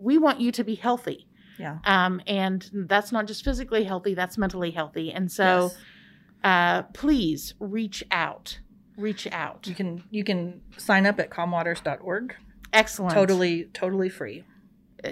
[0.00, 1.26] we want you to be healthy.
[1.58, 1.78] Yeah.
[1.84, 5.12] Um, and that's not just physically healthy, that's mentally healthy.
[5.12, 5.78] And so yes.
[6.44, 8.58] uh, please reach out.
[8.96, 9.66] Reach out.
[9.66, 12.34] You can you can sign up at calmwaters.org.
[12.72, 13.14] Excellent.
[13.14, 14.44] Totally, totally free.
[15.04, 15.10] Uh,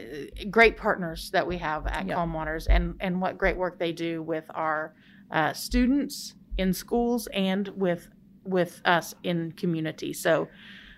[0.50, 2.16] great partners that we have at yep.
[2.16, 4.94] Calm Waters and, and what great work they do with our
[5.30, 8.08] uh, students in schools and with
[8.44, 10.12] with us in community.
[10.12, 10.48] So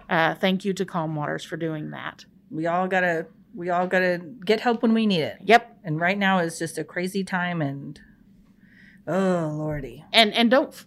[0.08, 2.24] uh, thank you to Calm Waters for doing that.
[2.50, 3.26] We all got to
[3.56, 5.38] we all got to get help when we need it.
[5.42, 5.78] Yep.
[5.82, 7.98] And right now is just a crazy time and
[9.08, 10.04] oh lordy.
[10.12, 10.84] And and don't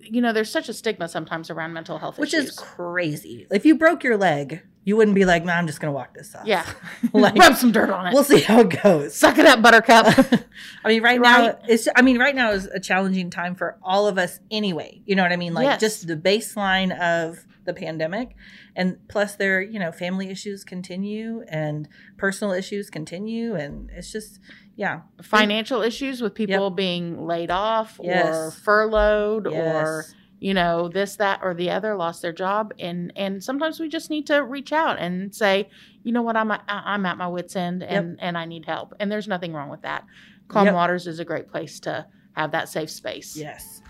[0.00, 2.50] you know, there's such a stigma sometimes around mental health Which issues.
[2.50, 3.46] is crazy.
[3.50, 6.14] If you broke your leg, you wouldn't be like, "Man, I'm just going to walk
[6.14, 6.66] this off." Yeah.
[7.12, 8.12] like rub some dirt on it.
[8.12, 9.14] We'll see how it goes.
[9.14, 10.06] Suck it up, buttercup.
[10.84, 13.78] I mean, right, right, now it's I mean, right now is a challenging time for
[13.82, 15.00] all of us anyway.
[15.06, 15.54] You know what I mean?
[15.54, 15.80] Like yes.
[15.80, 18.34] just the baseline of the pandemic
[18.76, 24.40] and plus their you know family issues continue and personal issues continue and it's just
[24.76, 26.76] yeah financial issues with people yep.
[26.76, 28.34] being laid off yes.
[28.34, 29.74] or furloughed yes.
[29.74, 30.04] or
[30.44, 34.10] you know, this, that, or the other, lost their job, and and sometimes we just
[34.10, 35.70] need to reach out and say,
[36.02, 38.18] you know what, I'm at, I'm at my wits end, and yep.
[38.20, 40.04] and I need help, and there's nothing wrong with that.
[40.48, 40.74] Calm yep.
[40.74, 43.36] Waters is a great place to have that safe space.
[43.38, 43.80] Yes.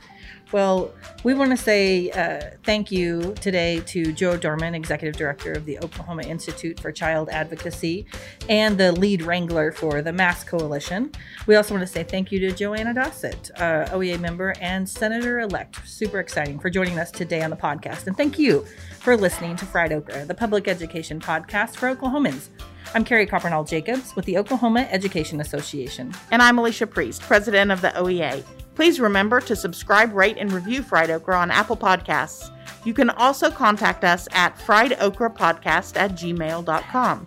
[0.54, 0.92] Well,
[1.24, 5.80] we want to say uh, thank you today to Joe Dorman, Executive Director of the
[5.80, 8.06] Oklahoma Institute for Child Advocacy
[8.48, 11.10] and the lead wrangler for the Mask Coalition.
[11.48, 15.40] We also want to say thank you to Joanna Dossett, uh, OEA member and Senator
[15.40, 15.84] elect.
[15.88, 18.06] Super exciting for joining us today on the podcast.
[18.06, 18.64] And thank you
[19.00, 22.50] for listening to Fried Okra, the public education podcast for Oklahomans.
[22.94, 26.14] I'm Carrie Coppernoll Jacobs with the Oklahoma Education Association.
[26.30, 28.44] And I'm Alicia Priest, president of the OEA.
[28.74, 32.50] Please remember to subscribe, rate, and review Fried Okra on Apple Podcasts.
[32.84, 37.26] You can also contact us at friedokrapodcast at gmail.com.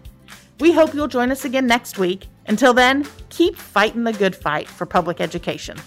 [0.59, 2.27] We hope you'll join us again next week.
[2.47, 5.77] Until then, keep fighting the good fight for public education.